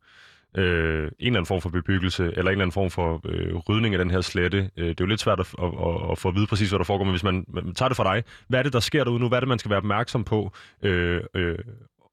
[0.56, 3.94] øh, en eller anden form for bebyggelse, eller en eller anden form for øh, rydning
[3.94, 4.70] af den her slette.
[4.76, 6.78] Øh, det er jo lidt svært at, at, at, at få at vide præcis, hvad
[6.78, 9.04] der foregår, men hvis man, man tager det fra dig, hvad er det, der sker
[9.04, 9.28] derude nu?
[9.28, 10.52] Hvad er det, man skal være opmærksom på?
[10.82, 11.58] Øh, øh,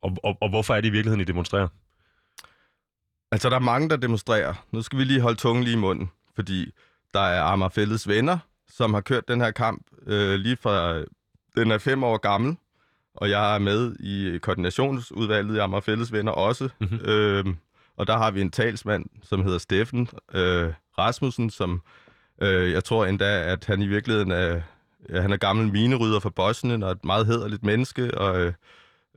[0.01, 1.67] og, og, og hvorfor er det i virkeligheden, I demonstrerer?
[3.31, 4.53] Altså, der er mange, der demonstrerer.
[4.71, 6.71] Nu skal vi lige holde tungen lige i munden, fordi
[7.13, 8.37] der er Amager Fælles venner,
[8.69, 11.03] som har kørt den her kamp øh, lige fra...
[11.55, 12.57] Den er fem år gammel,
[13.15, 16.69] og jeg er med i koordinationsudvalget i Amager Fælles Venner også.
[16.79, 16.89] Mhm.
[16.91, 17.09] Mm-hmm.
[17.09, 17.45] Øh,
[17.97, 21.81] og der har vi en talsmand, som hedder Steffen øh, Rasmussen, som
[22.41, 24.61] øh, jeg tror endda, at han i virkeligheden er,
[25.09, 28.53] ja, han er gammel minerydder fra Bosnien og et meget hederligt menneske, og øh,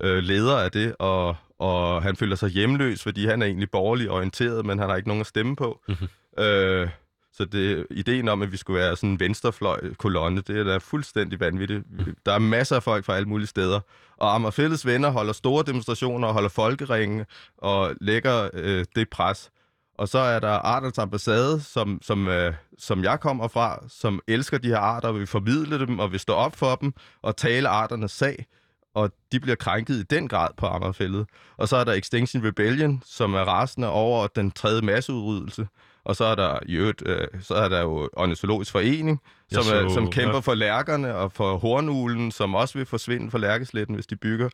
[0.01, 4.11] øh, leder af det, og, og han føler sig hjemløs, fordi han er egentlig borgerlig
[4.11, 5.81] orienteret, men han har ikke nogen at stemme på.
[5.89, 5.97] Mhm.
[6.01, 6.45] Mm-hmm.
[6.45, 6.89] Øh,
[7.33, 10.76] så det, ideen om, at vi skulle være sådan en venstrefløj kolonne, det er da
[10.76, 11.85] fuldstændig vanvittigt.
[12.26, 13.81] Der er masser af folk fra alle mulige steder.
[14.16, 17.26] Og Amager Fælles Venner holder store demonstrationer og holder folkeringe
[17.59, 19.51] og lægger øh, det pres.
[19.99, 24.59] Og så er der Arternes Ambassade, som, som, øh, som jeg kommer fra, som elsker
[24.59, 27.68] de her arter, og vil formidle dem og vil stå op for dem og tale
[27.68, 28.47] arternes sag.
[28.95, 31.26] Og de bliver krænket i den grad på Amagerfældet.
[31.57, 35.68] Og så er der Extinction Rebellion, som er rasende over den tredje masseudryddelse.
[36.05, 39.21] Og så er der i øvrigt, øh, så er der jo Ornitologisk Forening,
[39.53, 40.41] som, er, så- som kæmper ja.
[40.41, 44.49] for lærkerne og for hornulen, som også vil forsvinde fra lærkesletten, hvis de bygger.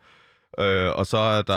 [0.61, 1.57] Øh, og så er der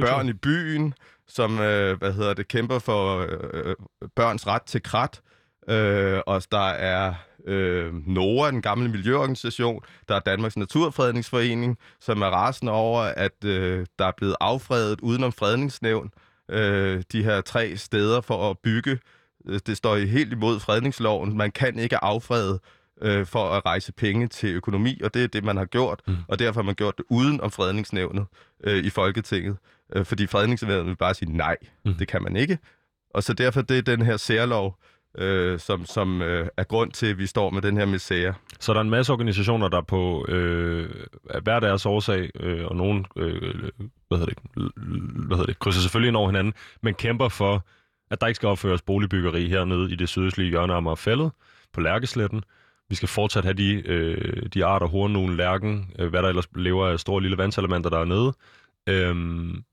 [0.00, 0.94] børn i byen,
[1.28, 3.74] som øh, hvad hedder det, kæmper for øh,
[4.16, 5.20] børns ret til krat.
[5.68, 7.14] Øh, og der er
[7.46, 9.82] øh, NOAA, den gamle miljøorganisation.
[10.08, 15.32] Der er Danmarks Naturfredningsforening, som er rasende over, at øh, der er blevet affredet udenom
[15.32, 16.10] fredningsnævn
[16.50, 18.98] øh, de her tre steder for at bygge.
[19.46, 21.36] Øh, Det står i helt imod fredningsloven.
[21.36, 22.60] Man kan ikke affrede
[23.02, 26.00] øh, for at rejse penge til økonomi, og det er det, man har gjort.
[26.06, 26.16] Mm.
[26.28, 28.26] Og derfor har man gjort det uden om fredningsnævnet
[28.64, 29.56] øh, i Folketinget.
[29.96, 31.94] Øh, fordi fredningsnævnet vil bare sige nej, mm.
[31.94, 32.58] det kan man ikke.
[33.14, 34.78] Og så derfor det er den her særlov,
[35.18, 38.34] øh, som, som øh, er grund til, at vi står med den her misære.
[38.60, 40.90] Så der er en masse organisationer, der på øh,
[41.42, 43.70] hver deres årsag, øh, og nogen øh,
[44.08, 44.38] hvad hedder det,
[45.26, 47.66] hvad hedder det, krydser selvfølgelig ind over hinanden, men kæmper for,
[48.10, 51.32] at der ikke skal opføres boligbyggeri hernede i det sydøstlige hjørne af Amagerfællet
[51.72, 52.44] på Lærkesletten.
[52.88, 56.86] Vi skal fortsat have de, øh, de arter, hornuglen, lærken, øh, hvad der ellers lever
[56.86, 58.32] af store lille vandselementer, der er nede.
[58.86, 59.64] Øhm,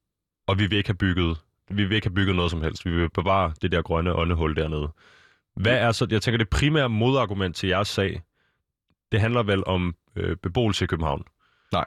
[0.48, 1.38] og vi vil ikke have bygget
[1.70, 2.86] vi vil ikke have bygget noget som helst.
[2.86, 4.90] Vi vil bevare det der grønne åndehul dernede.
[5.56, 8.22] Hvad er så, jeg tænker, det primære modargument til jeres sag,
[9.12, 11.24] det handler vel om øh, beboelse i København?
[11.72, 11.86] Nej.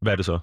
[0.00, 0.38] Hvad er det så?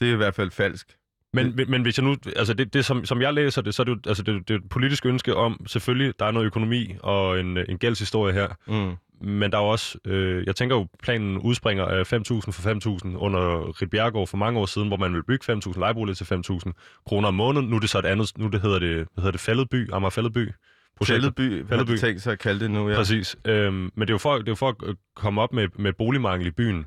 [0.00, 0.96] Det er i hvert fald falsk.
[1.32, 3.82] Men, men, men hvis jeg nu, altså det, det som, som jeg læser det, så
[3.82, 6.46] er det jo altså det, det er et politisk ønske om, selvfølgelig, der er noget
[6.46, 9.28] økonomi og en, en gældshistorie her, Mm.
[9.28, 12.20] men der er jo også, øh, jeg tænker jo, planen udspringer af 5.000
[12.50, 16.14] for 5.000 under Rit Bjergård for mange år siden, hvor man ville bygge 5.000 lejeboliger
[16.14, 16.24] til
[16.66, 16.72] 5.000
[17.06, 17.68] kroner om måneden.
[17.68, 20.10] Nu er det så et andet, nu det hedder det, hvad hedder det, Fælledby, Amager
[20.10, 20.48] Fælledby.
[20.96, 21.34] projektet.
[21.36, 22.94] Fældeby, har de tænkt sig at kalde det nu, ja.
[22.96, 23.36] Præcis.
[23.44, 25.92] Øhm, men det er jo for, det er jo for at komme op med, med
[25.92, 26.86] boligmangel i byen.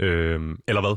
[0.00, 0.96] Øhm, eller hvad?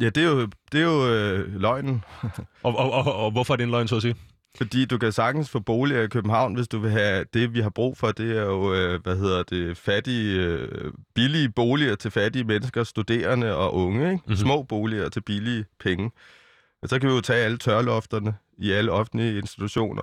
[0.00, 2.04] Ja, det er jo, det er jo øh, løgnen.
[2.62, 4.16] Og, og, og, og hvorfor er det en løgn, så at sige?
[4.56, 7.70] Fordi du kan sagtens få boliger i København, hvis du vil have det, vi har
[7.70, 8.12] brug for.
[8.12, 13.56] Det er jo, øh, hvad hedder det, fattige, øh, billige boliger til fattige mennesker, studerende
[13.56, 14.00] og unge.
[14.00, 14.10] Ikke?
[14.10, 14.20] Mhm.
[14.24, 14.36] Mm-hmm.
[14.36, 16.10] Små boliger til billige penge.
[16.82, 20.02] Og så kan vi jo tage alle tørlofterne i alle offentlige institutioner.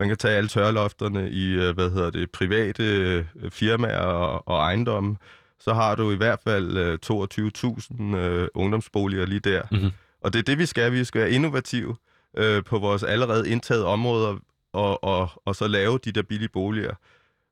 [0.00, 4.58] Man kan tage alle tørlofterne i, øh, hvad hedder det, private øh, firmaer og, og
[4.58, 5.16] ejendomme.
[5.64, 9.62] Så har du i hvert fald øh, 22.000 øh, ungdomsboliger lige der.
[9.70, 9.90] Mhm.
[10.20, 10.92] Og det er det, vi skal.
[10.92, 11.96] Vi skal være innovative
[12.36, 14.36] øh, på vores allerede indtaget områder,
[14.72, 16.94] og, og, og så lave de der billige boliger.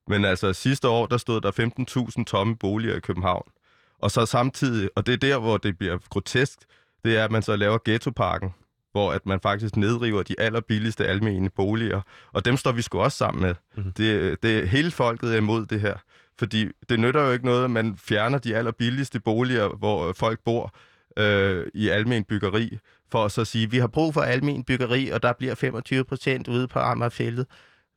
[0.08, 3.48] Men altså sidste år, der stod der 15.000 tomme boliger i København.
[3.98, 6.58] Og så samtidig, og det er der, hvor det bliver grotesk,
[7.04, 8.54] det er, at man så laver ghettoparken,
[8.92, 12.00] hvor at man faktisk nedriver de allerbilligste almene boliger.
[12.32, 13.54] Og dem står vi sgu også sammen med.
[13.54, 13.58] Mhm.
[13.76, 13.92] Mm-hmm.
[13.92, 15.96] Det, det, hele folket er imod det her.
[16.42, 20.40] Fordi det nytter jo ikke noget, at man fjerner de allerbilligste boliger, hvor øh, folk
[20.44, 20.74] bor
[21.16, 22.78] øh, i almen byggeri,
[23.10, 26.48] for at så sige, vi har brug for almen byggeri, og der bliver 25 procent
[26.48, 27.46] ude på Amagerfældet.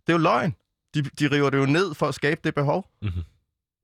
[0.08, 0.56] Det er jo løgn.
[0.96, 2.90] De, de river det jo ned for at skabe det behov.
[3.02, 3.12] Mhm.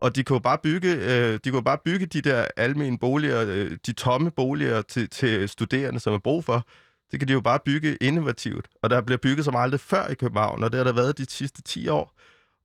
[0.02, 3.78] Og de kunne bare bygge, øh, de kunne bare bygge de der almene boliger, øh,
[3.86, 6.66] de tomme boliger til, til studerende, som er brug for,
[7.12, 8.68] Det kan de jo bare bygge innovativt.
[8.84, 11.26] Og der bliver bygget som aldrig før i København, og det har der været de
[11.30, 12.21] sidste 10 år.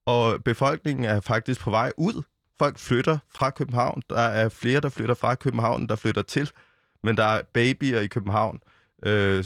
[0.06, 2.22] Og befolkningen er faktisk på vej ud.
[2.58, 4.02] Folk flytter fra København.
[4.10, 6.50] Der er flere, der flytter fra København, der flytter til.
[7.02, 8.60] Men der er babyer i København.
[9.06, 9.44] Øh,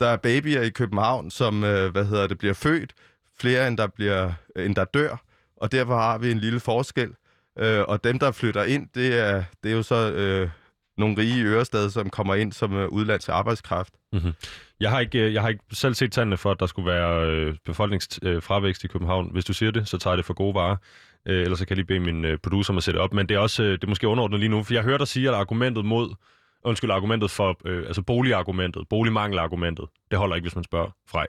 [0.00, 2.94] der er babyer i København, som øh, hvad hedder det, bliver født.
[3.38, 5.24] Flere, end der, bliver, øh, end der dør.
[5.56, 7.14] Og derfor har vi en lille forskel.
[7.58, 10.50] Øh, og dem, der flytter ind, det er, det er jo så øh,
[10.98, 13.94] nogle rige i Ørestad, som kommer ind som øh, arbejdskraft.
[14.12, 14.32] Mm-hmm.
[14.84, 17.30] Jeg, har ikke, øh, jeg har ikke selv set tallene for, at der skulle være
[17.30, 19.30] øh, befolkningsfravækst øh, i København.
[19.32, 20.76] Hvis du siger det, så tager jeg det for gode varer.
[21.28, 23.14] Øh, ellers så kan jeg lige bede min øh, producer om at sætte op.
[23.14, 25.08] Men det er også øh, det er måske underordnet lige nu, for jeg hørte dig
[25.08, 26.14] sige, at argumentet mod
[26.64, 31.26] undskyld, argumentet for, øh, altså boligargumentet, boligmangelargumentet, det holder ikke, hvis man spørger Frej.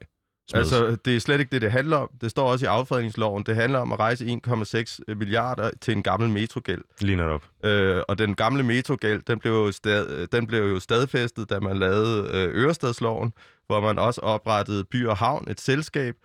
[0.49, 0.73] Smedes.
[0.73, 2.09] Altså, det er slet ikke det, det handler om.
[2.21, 3.43] Det står også i affredningsloven.
[3.43, 6.81] Det handler om at rejse 1,6 milliarder til en gammel metrogæld.
[6.99, 7.43] Lige netop.
[7.63, 11.77] Øh, og den gamle metrogæld, den blev, jo stad, den blev jo stadfæstet, da man
[11.77, 13.33] lavede øh, Ørestadsloven,
[13.67, 16.15] hvor man også oprettede By og Havn, et selskab,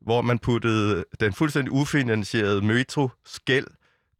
[0.00, 3.66] hvor man puttede den fuldstændig ufinansierede metro-skæld,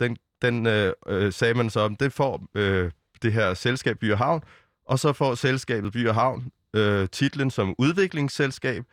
[0.01, 2.91] den, den øh, øh, sagde man så om, det får øh,
[3.23, 4.43] det her selskab By og Havn,
[4.87, 8.85] og så får selskabet By og Havn øh, titlen som udviklingsselskab,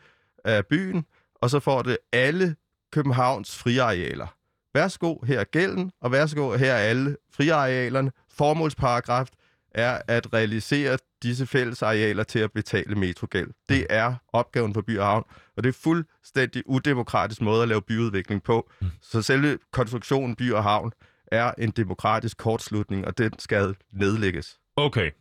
[0.44, 2.56] af byen, og så får det alle
[2.92, 4.28] Københavns friarealer.
[4.74, 8.12] Værsgo, her er gælden, og værsgo, her er alle friarealerne.
[8.30, 9.28] Formålsparagraf
[9.72, 13.48] er at realisere disse fællesarealer til at betale metrogæld.
[13.70, 15.24] Det er opgaven for By og Havn,
[15.58, 18.70] og det er fuldstændig udemokratisk måde at lave byudvikling på.
[18.82, 18.88] Mm.
[19.02, 20.92] Så selve konstruktionen By og Havn
[21.28, 24.60] er en demokratisk kortslutning, og den skal nedlægges.
[24.76, 25.12] Okay.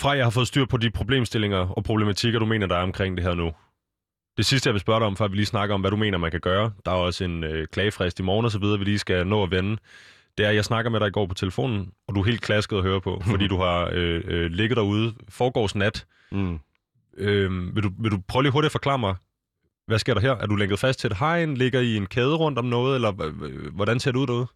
[0.00, 3.16] Fra jeg har fået styr på de problemstillinger og problematikker, du mener, der er omkring
[3.16, 3.52] det her nu.
[4.36, 6.18] Det sidste, jeg vil spørge dig om, før vi lige snakker om, hvad du mener,
[6.18, 6.72] man kan gøre.
[6.84, 9.42] Der er også en øh, klagefrist i morgen og så videre, vi lige skal nå
[9.42, 9.76] at vende.
[10.38, 12.40] Det er, at jeg snakker med dig i går på telefonen, og du er helt
[12.40, 16.06] klasket at høre på, fordi du har øh, øh, ligget derude forgårs nat.
[16.32, 16.58] Mm.
[17.16, 19.14] Øh, vil, du, vil du prøve lige hurtigt at forklare mig,
[19.86, 20.32] hvad sker der her?
[20.32, 21.54] Er du lænket fast til et hegn?
[21.54, 22.94] Ligger I en kæde rundt om noget?
[22.94, 23.12] Eller
[23.70, 24.46] hvordan ser det ud derude?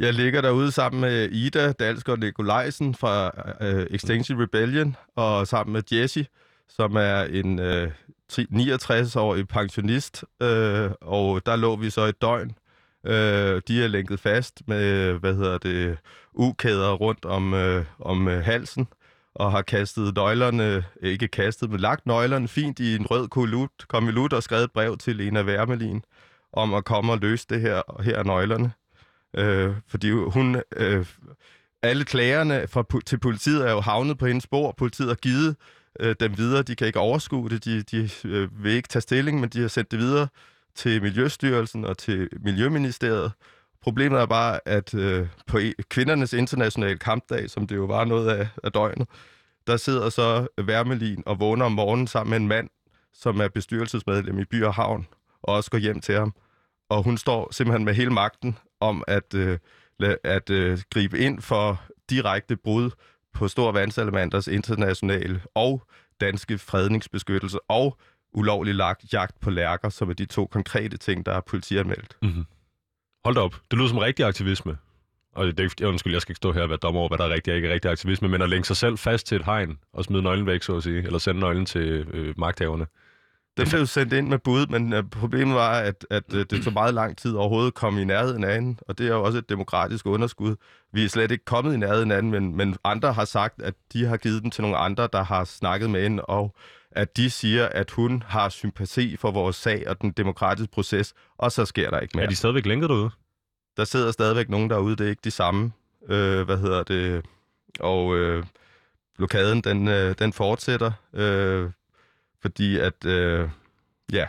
[0.00, 3.30] Jeg ligger derude sammen med Ida Dalsgaard Nikolajsen fra
[3.60, 6.26] øh, Extinction Rebellion, og sammen med Jesse,
[6.68, 7.90] som er en øh,
[8.32, 12.52] 69-årig pensionist, øh, og der lå vi så et døgn.
[13.06, 15.98] Øh, de er lænket fast med, hvad hedder det,
[16.32, 18.88] ukæder rundt om, øh, om øh, halsen,
[19.34, 24.32] og har kastet nøglerne, ikke kastet, men lagt nøglerne fint i en rød kulut, lut
[24.32, 26.02] og skrevet et brev til Lena Wermelin
[26.52, 28.72] om at komme og løse det her, og her er nøglerne.
[29.36, 30.62] Øh, fordi hun...
[30.76, 31.06] Øh,
[31.82, 34.74] alle klagerne fra, til politiet er jo havnet på hendes spor.
[34.78, 35.56] Politiet har givet
[36.00, 36.62] øh, dem videre.
[36.62, 37.64] De kan ikke overskue det.
[37.64, 40.28] De, de øh, vil ikke tage stilling, men de har sendt det videre
[40.74, 43.32] til Miljøstyrelsen og til Miljøministeriet.
[43.82, 48.30] Problemet er bare, at øh, på e-, kvindernes internationale kampdag, som det jo var noget
[48.30, 49.08] af, af døgnet,
[49.66, 52.68] der sidder så Værmelin og vågner om morgenen sammen med en mand,
[53.14, 55.06] som er bestyrelsesmedlem i By og Havn,
[55.42, 56.34] og også går hjem til ham.
[56.88, 59.58] Og hun står simpelthen med hele magten om at, øh,
[60.24, 62.90] at øh, gribe ind for direkte brud
[63.34, 65.82] på Stor Vandsalamanders internationale og
[66.20, 67.98] danske fredningsbeskyttelse og
[68.32, 72.16] ulovlig lagt jagt på lærker, som er de to konkrete ting, der er politianmeldt.
[72.22, 72.44] Mm-hmm.
[73.24, 73.54] Hold da op.
[73.70, 74.78] Det lyder som rigtig aktivisme.
[75.32, 77.34] Og det, undskyld, jeg skal ikke stå her og være dommer over, hvad der er
[77.34, 80.04] rigtig og ikke rigtig aktivisme, men at længe sig selv fast til et hegn og
[80.04, 82.86] smide nøglen væk, så at sige, eller sende nøglen til øh, magthaverne.
[83.60, 86.72] Den blev sendt ind med bud, men uh, problemet var, at, at uh, det tog
[86.72, 89.38] meget lang tid overhovedet at komme i nærheden af hende, og det er jo også
[89.38, 90.56] et demokratisk underskud.
[90.92, 93.74] Vi er slet ikke kommet i nærheden af hende, men, men andre har sagt, at
[93.92, 96.54] de har givet den til nogle andre, der har snakket med hende, og
[96.90, 101.52] at de siger, at hun har sympati for vores sag og den demokratiske proces, og
[101.52, 102.24] så sker der ikke mere.
[102.24, 103.10] Er de stadigvæk lænket derude?
[103.76, 105.72] Der sidder stadigvæk nogen derude, det er ikke de samme.
[106.08, 107.24] Øh, hvad hedder det?
[107.80, 108.44] Og øh,
[109.16, 110.92] blokaden, den, øh, den fortsætter.
[111.14, 111.70] Øh,
[112.42, 113.48] fordi at, øh,
[114.12, 114.26] ja,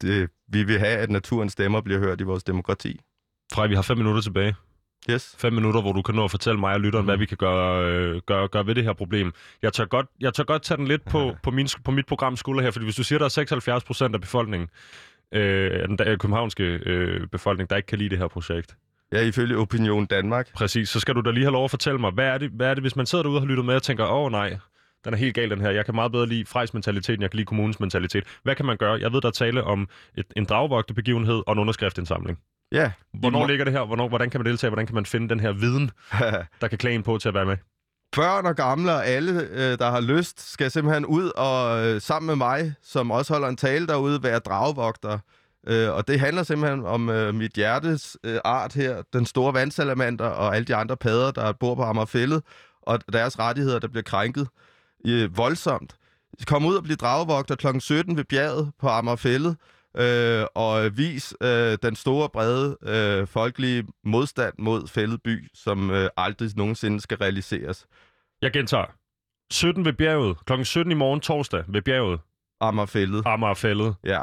[0.00, 3.00] det, vi vil have, at naturens stemmer bliver hørt i vores demokrati.
[3.52, 4.54] Frej, vi har fem minutter tilbage.
[5.10, 5.36] Yes.
[5.38, 7.08] Fem minutter, hvor du kan nå at fortælle mig og lytteren, mm.
[7.08, 9.32] hvad vi kan gøre, øh, gøre, gøre ved det her problem.
[9.62, 12.36] Jeg tør godt, jeg tør godt tage den lidt på, på, min, på mit program
[12.36, 14.68] skulder her, fordi hvis du siger, der er 76 procent af befolkningen,
[15.34, 18.76] øh, den der, københavnske øh, befolkning, der ikke kan lide det her projekt.
[19.12, 20.52] Ja, ifølge Opinion Danmark.
[20.54, 22.70] Præcis, så skal du da lige have lov at fortælle mig, hvad er det, hvad
[22.70, 24.58] er det hvis man sidder derude og har lyttet med og tænker, åh oh, nej,
[25.04, 25.70] den er helt gal, den her.
[25.70, 28.24] Jeg kan meget bedre lide Frejs mentalitet, end jeg kan lide kommunens mentalitet.
[28.42, 29.00] Hvad kan man gøre?
[29.00, 29.88] Jeg ved, der er tale om
[30.18, 32.38] et, en dragvogte begivenhed og en underskriftindsamling.
[32.72, 32.92] Ja.
[33.14, 33.46] Hvornår må...
[33.46, 33.84] ligger det her?
[33.84, 34.68] Hvornår, hvordan kan man deltage?
[34.70, 35.90] Hvordan kan man finde den her viden,
[36.60, 37.56] der kan klage på til at være med?
[38.16, 42.26] Børn og gamle og alle, øh, der har lyst, skal simpelthen ud og øh, sammen
[42.26, 45.18] med mig, som også holder en tale derude, være dragvogter.
[45.66, 50.26] Øh, og det handler simpelthen om øh, mit hjertes øh, art her, den store vandsalamander
[50.26, 52.42] og alle de andre padder, der bor på Amagerfællet,
[52.82, 54.48] og deres rettigheder, der bliver krænket.
[55.06, 55.96] Øh, voldsomt.
[56.46, 57.66] Kom ud og bliv dragevogter kl.
[57.78, 59.56] 17 ved bjerget på Amagerfællet,
[59.96, 66.08] øh, og vis øh, den store, brede, øh, folkelige modstand mod Fællet by, som øh,
[66.16, 67.86] aldrig nogensinde skal realiseres.
[68.42, 68.86] Jeg gentager.
[69.52, 70.36] 17 ved bjerget.
[70.46, 72.20] Klokken 17 i morgen torsdag ved bjerget.
[72.60, 73.22] Amagerfællet.
[73.26, 73.94] Amagerfællet.
[74.04, 74.22] Ja,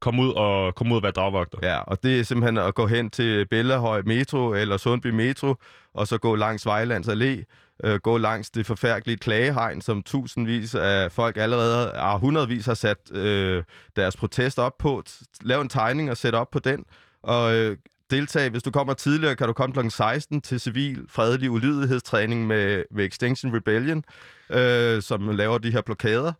[0.00, 1.58] Kom ud og, kom ud og være dragvogter.
[1.62, 5.54] ja, og det er simpelthen at gå hen til Bellahøj Metro eller Sundby Metro,
[5.94, 7.44] og så gå langs Vejlands Allé,
[7.84, 13.12] øh, gå langs det forfærdelige klagehegn, som tusindvis af folk allerede, ah, hundredvis har sat
[13.12, 13.62] øh,
[13.96, 15.02] deres protest op på.
[15.40, 16.84] Lav en tegning og sæt op på den,
[17.22, 17.76] og øh,
[18.10, 18.50] deltage.
[18.50, 19.88] Hvis du kommer tidligere, kan du komme kl.
[19.88, 24.04] 16 til civil, fredelig ulydighedstræning med, med Extinction Rebellion,
[24.50, 26.32] øh, som laver de her blokader.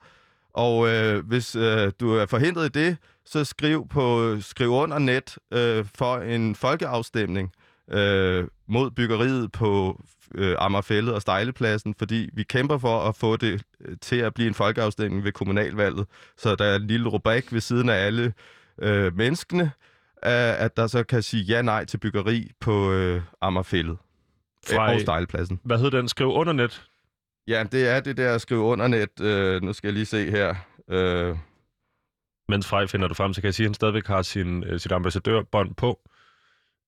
[0.55, 5.39] Og øh, hvis øh, du er forhindret i det, så skriv på skriv under net
[5.53, 7.53] øh, for en folkeafstemning
[7.91, 10.03] øh, mod byggeriet på
[10.35, 14.49] øh, Amagerfællet og Stejlepladsen, fordi vi kæmper for at få det øh, til at blive
[14.49, 16.07] en folkeafstemning ved kommunalvalget.
[16.37, 18.33] Så der er en lille rubrik ved siden af alle
[18.83, 19.63] øh, menneskene,
[20.25, 23.97] øh, at der så kan sige ja-nej til byggeri på øh, Amagerfællet
[24.67, 25.61] Fra, og Stejlepladsen.
[25.65, 26.09] hvad hedder den?
[26.09, 26.83] Skriv under net.
[27.49, 29.21] Ja, det er det der skrive under net.
[29.21, 30.55] Øh, nu skal jeg lige se her.
[30.91, 31.37] Øh,
[32.49, 34.81] Mens Frej finder du frem, så kan jeg sige, at han stadigvæk har sin, øh,
[34.81, 36.01] sit ambassadørbånd på.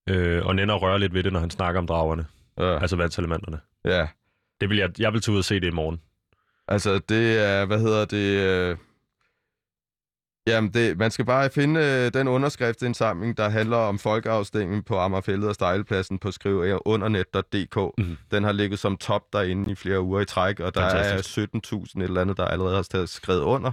[0.09, 2.25] Øh, og nænder at røre lidt ved det, når han snakker om dragerne.
[2.59, 3.59] øh, Altså vandselementerne.
[3.85, 4.07] ja.
[4.61, 6.01] Det vil jeg, jeg vil tage ud og se det i morgen.
[6.67, 8.39] Altså, det er, hvad hedder det...
[8.39, 8.77] Øh...
[10.47, 15.49] Jamen, det, man skal bare finde øh, den underskriftsindsamling, der handler om folkeafstemningen på Amagerfællet
[15.49, 17.75] og Stejlepladsen på skriv undernet.dk.
[17.97, 18.07] Mhm.
[18.09, 18.17] Mm.
[18.31, 21.37] Den har ligget som top derinde i flere uger i træk, og der Fantastisk.
[21.37, 23.71] er 17.000 et eller andet, der allerede har skrevet under.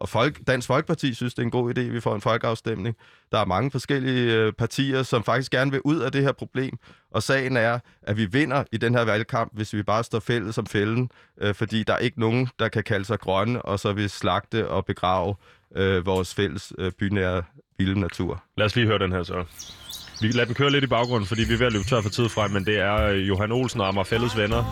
[0.00, 2.96] Og folk, Dansk Folkeparti synes, det er en god idé, at vi får en folkeafstemning.
[3.32, 6.78] Der er mange forskellige øh, partier, som faktisk gerne vil ud af det her problem.
[7.10, 10.54] Og sagen er, at vi vinder i den her valgkamp, hvis vi bare står fælles
[10.54, 11.10] som fælden.
[11.40, 14.68] Øh, fordi der er ikke nogen, der kan kalde sig grønne, og så vil slagte
[14.68, 15.34] og begrave
[15.76, 17.42] øh, vores fælles øh, bynære
[17.78, 18.42] vilde natur.
[18.56, 19.44] Lad os lige høre den her så.
[20.20, 22.10] Vi lader den køre lidt i baggrunden, fordi vi er ved at løbe tør for
[22.10, 24.64] tid frem, men det er øh, Johan Olsen og Amagerfællets venner.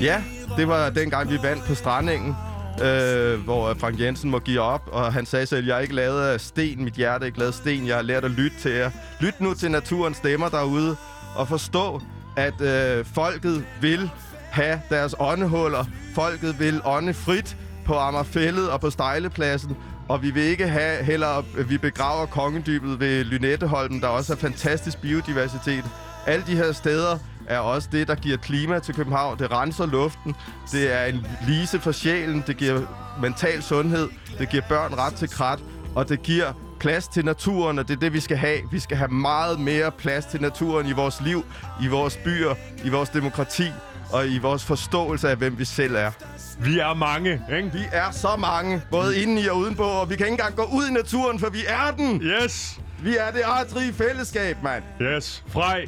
[0.00, 0.24] Ja,
[0.56, 2.34] det var dengang, vi vandt på Strandingen,
[2.82, 6.22] øh, hvor Frank Jensen må give op, og han sagde selv, jeg er ikke lavet
[6.22, 8.70] af sten, mit hjerte er ikke lavet af sten, jeg har lært at lytte til
[8.70, 8.90] jer.
[9.20, 10.96] Lyt nu til naturens stemmer derude,
[11.36, 12.00] og forstå,
[12.36, 14.10] at øh, folket vil
[14.50, 15.84] have deres åndehuller.
[16.14, 17.56] Folket vil ånde frit
[17.86, 19.76] på Amagerfællet og på Stejlepladsen,
[20.08, 24.36] og vi vil ikke have heller, at vi begraver kongedybet ved Lynetteholmen, der også er
[24.36, 25.84] fantastisk biodiversitet.
[26.26, 27.18] Alle de her steder
[27.50, 29.38] er også det, der giver klima til København.
[29.38, 30.34] Det renser luften.
[30.72, 32.44] Det er en lise for sjælen.
[32.46, 32.80] Det giver
[33.20, 34.08] mental sundhed.
[34.38, 35.58] Det giver børn ret til krat.
[35.94, 38.58] Og det giver plads til naturen, og det er det, vi skal have.
[38.72, 41.44] Vi skal have meget mere plads til naturen i vores liv,
[41.82, 43.66] i vores byer, i vores demokrati
[44.12, 46.10] og i vores forståelse af, hvem vi selv er.
[46.58, 47.72] Vi er mange, ikke?
[47.72, 50.62] Vi er så mange, både inde i og udenpå, og vi kan ikke engang gå
[50.62, 52.22] ud i naturen, for vi er den!
[52.22, 52.80] Yes!
[53.02, 54.84] Vi er det artrige fællesskab, mand!
[55.00, 55.44] Yes.
[55.48, 55.84] Frej.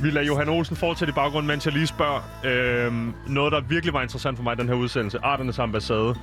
[0.00, 2.20] Vi lader Johan Olsen fortsætte i baggrunden, mens jeg lige spørger.
[2.44, 5.18] Øhm, noget, der virkelig var interessant for mig i den her udsendelse.
[5.22, 6.14] Arternes ambassade.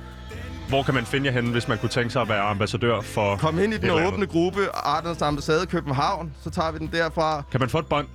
[0.68, 3.36] Hvor kan man finde jer henne, hvis man kunne tænke sig at være ambassadør for...
[3.36, 4.12] Kom ind i den eller andet?
[4.12, 7.42] åbne gruppe, Arternes Ambassade i København, så tager vi den derfra.
[7.50, 8.06] Kan man få et bånd?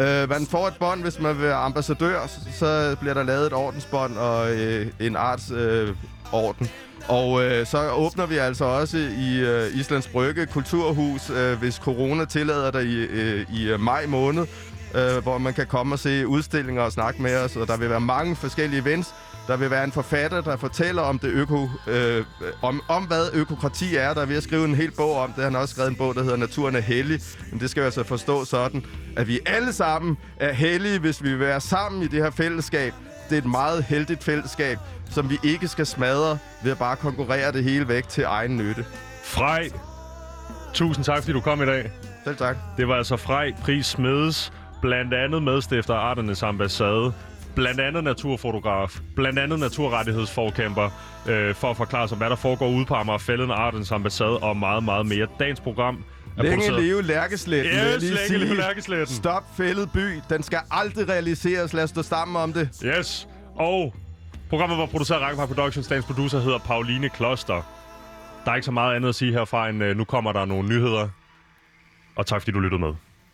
[0.00, 3.46] Øh, man får et bånd, hvis man vil være ambassadør, så, så bliver der lavet
[3.46, 5.94] et ordensbånd og øh, en arts øh,
[6.32, 6.68] orden.
[7.08, 12.24] Og øh, så åbner vi altså også i øh, Islands Brygge Kulturhus, øh, hvis corona
[12.24, 14.46] tillader det i, øh, i øh, maj måned,
[14.94, 17.56] øh, hvor man kan komme og se udstillinger og snakke med os.
[17.56, 19.14] Og der vil være mange forskellige events.
[19.46, 22.24] Der vil være en forfatter, der fortæller om det øko, øh,
[22.62, 24.14] om, om hvad økokrati er.
[24.14, 25.44] Der er ved at skrive en hel bog om det.
[25.44, 27.20] Han har også skrevet en bog, der hedder Naturen er hellig.
[27.50, 28.84] Men det skal vi altså forstå sådan,
[29.16, 32.92] at vi alle sammen er hellige, hvis vi vil være sammen i det her fællesskab.
[33.30, 34.78] Det er et meget heldigt fællesskab,
[35.10, 38.84] som vi ikke skal smadre ved at bare konkurrere det hele væk til egen nytte.
[39.24, 39.70] Frej.
[40.74, 41.90] Tusind tak, fordi du kom i dag.
[42.24, 42.56] Selv tak.
[42.76, 44.52] Det var altså Frej Pris Smedes,
[44.82, 47.12] blandt andet medstifter af Arternes Ambassade,
[47.54, 50.90] blandt andet naturfotograf, blandt andet naturrettighedsforkæmper,
[51.28, 54.82] øh, for at forklare sig, hvad der foregår ude på Amagerfælden, Arternes Ambassade og meget,
[54.84, 55.26] meget mere.
[55.40, 56.04] Dagens program
[56.36, 58.38] er Længe produceret- leve Lærkesletten, jeg Yes, lige længe sige.
[58.38, 59.16] leve Lærkesletten.
[59.16, 60.20] Stop fældet by.
[60.30, 61.72] Den skal aldrig realiseres.
[61.72, 62.68] Lad os stå sammen om det.
[62.84, 63.94] Yes, og
[64.50, 65.86] programmet var produceret af Ragnarok Productions.
[65.88, 67.62] Dagens producer hedder Pauline Kloster.
[68.44, 70.68] Der er ikke så meget andet at sige herfra, end øh, nu kommer der nogle
[70.68, 71.08] nyheder.
[72.16, 72.92] Og tak fordi du lyttede med.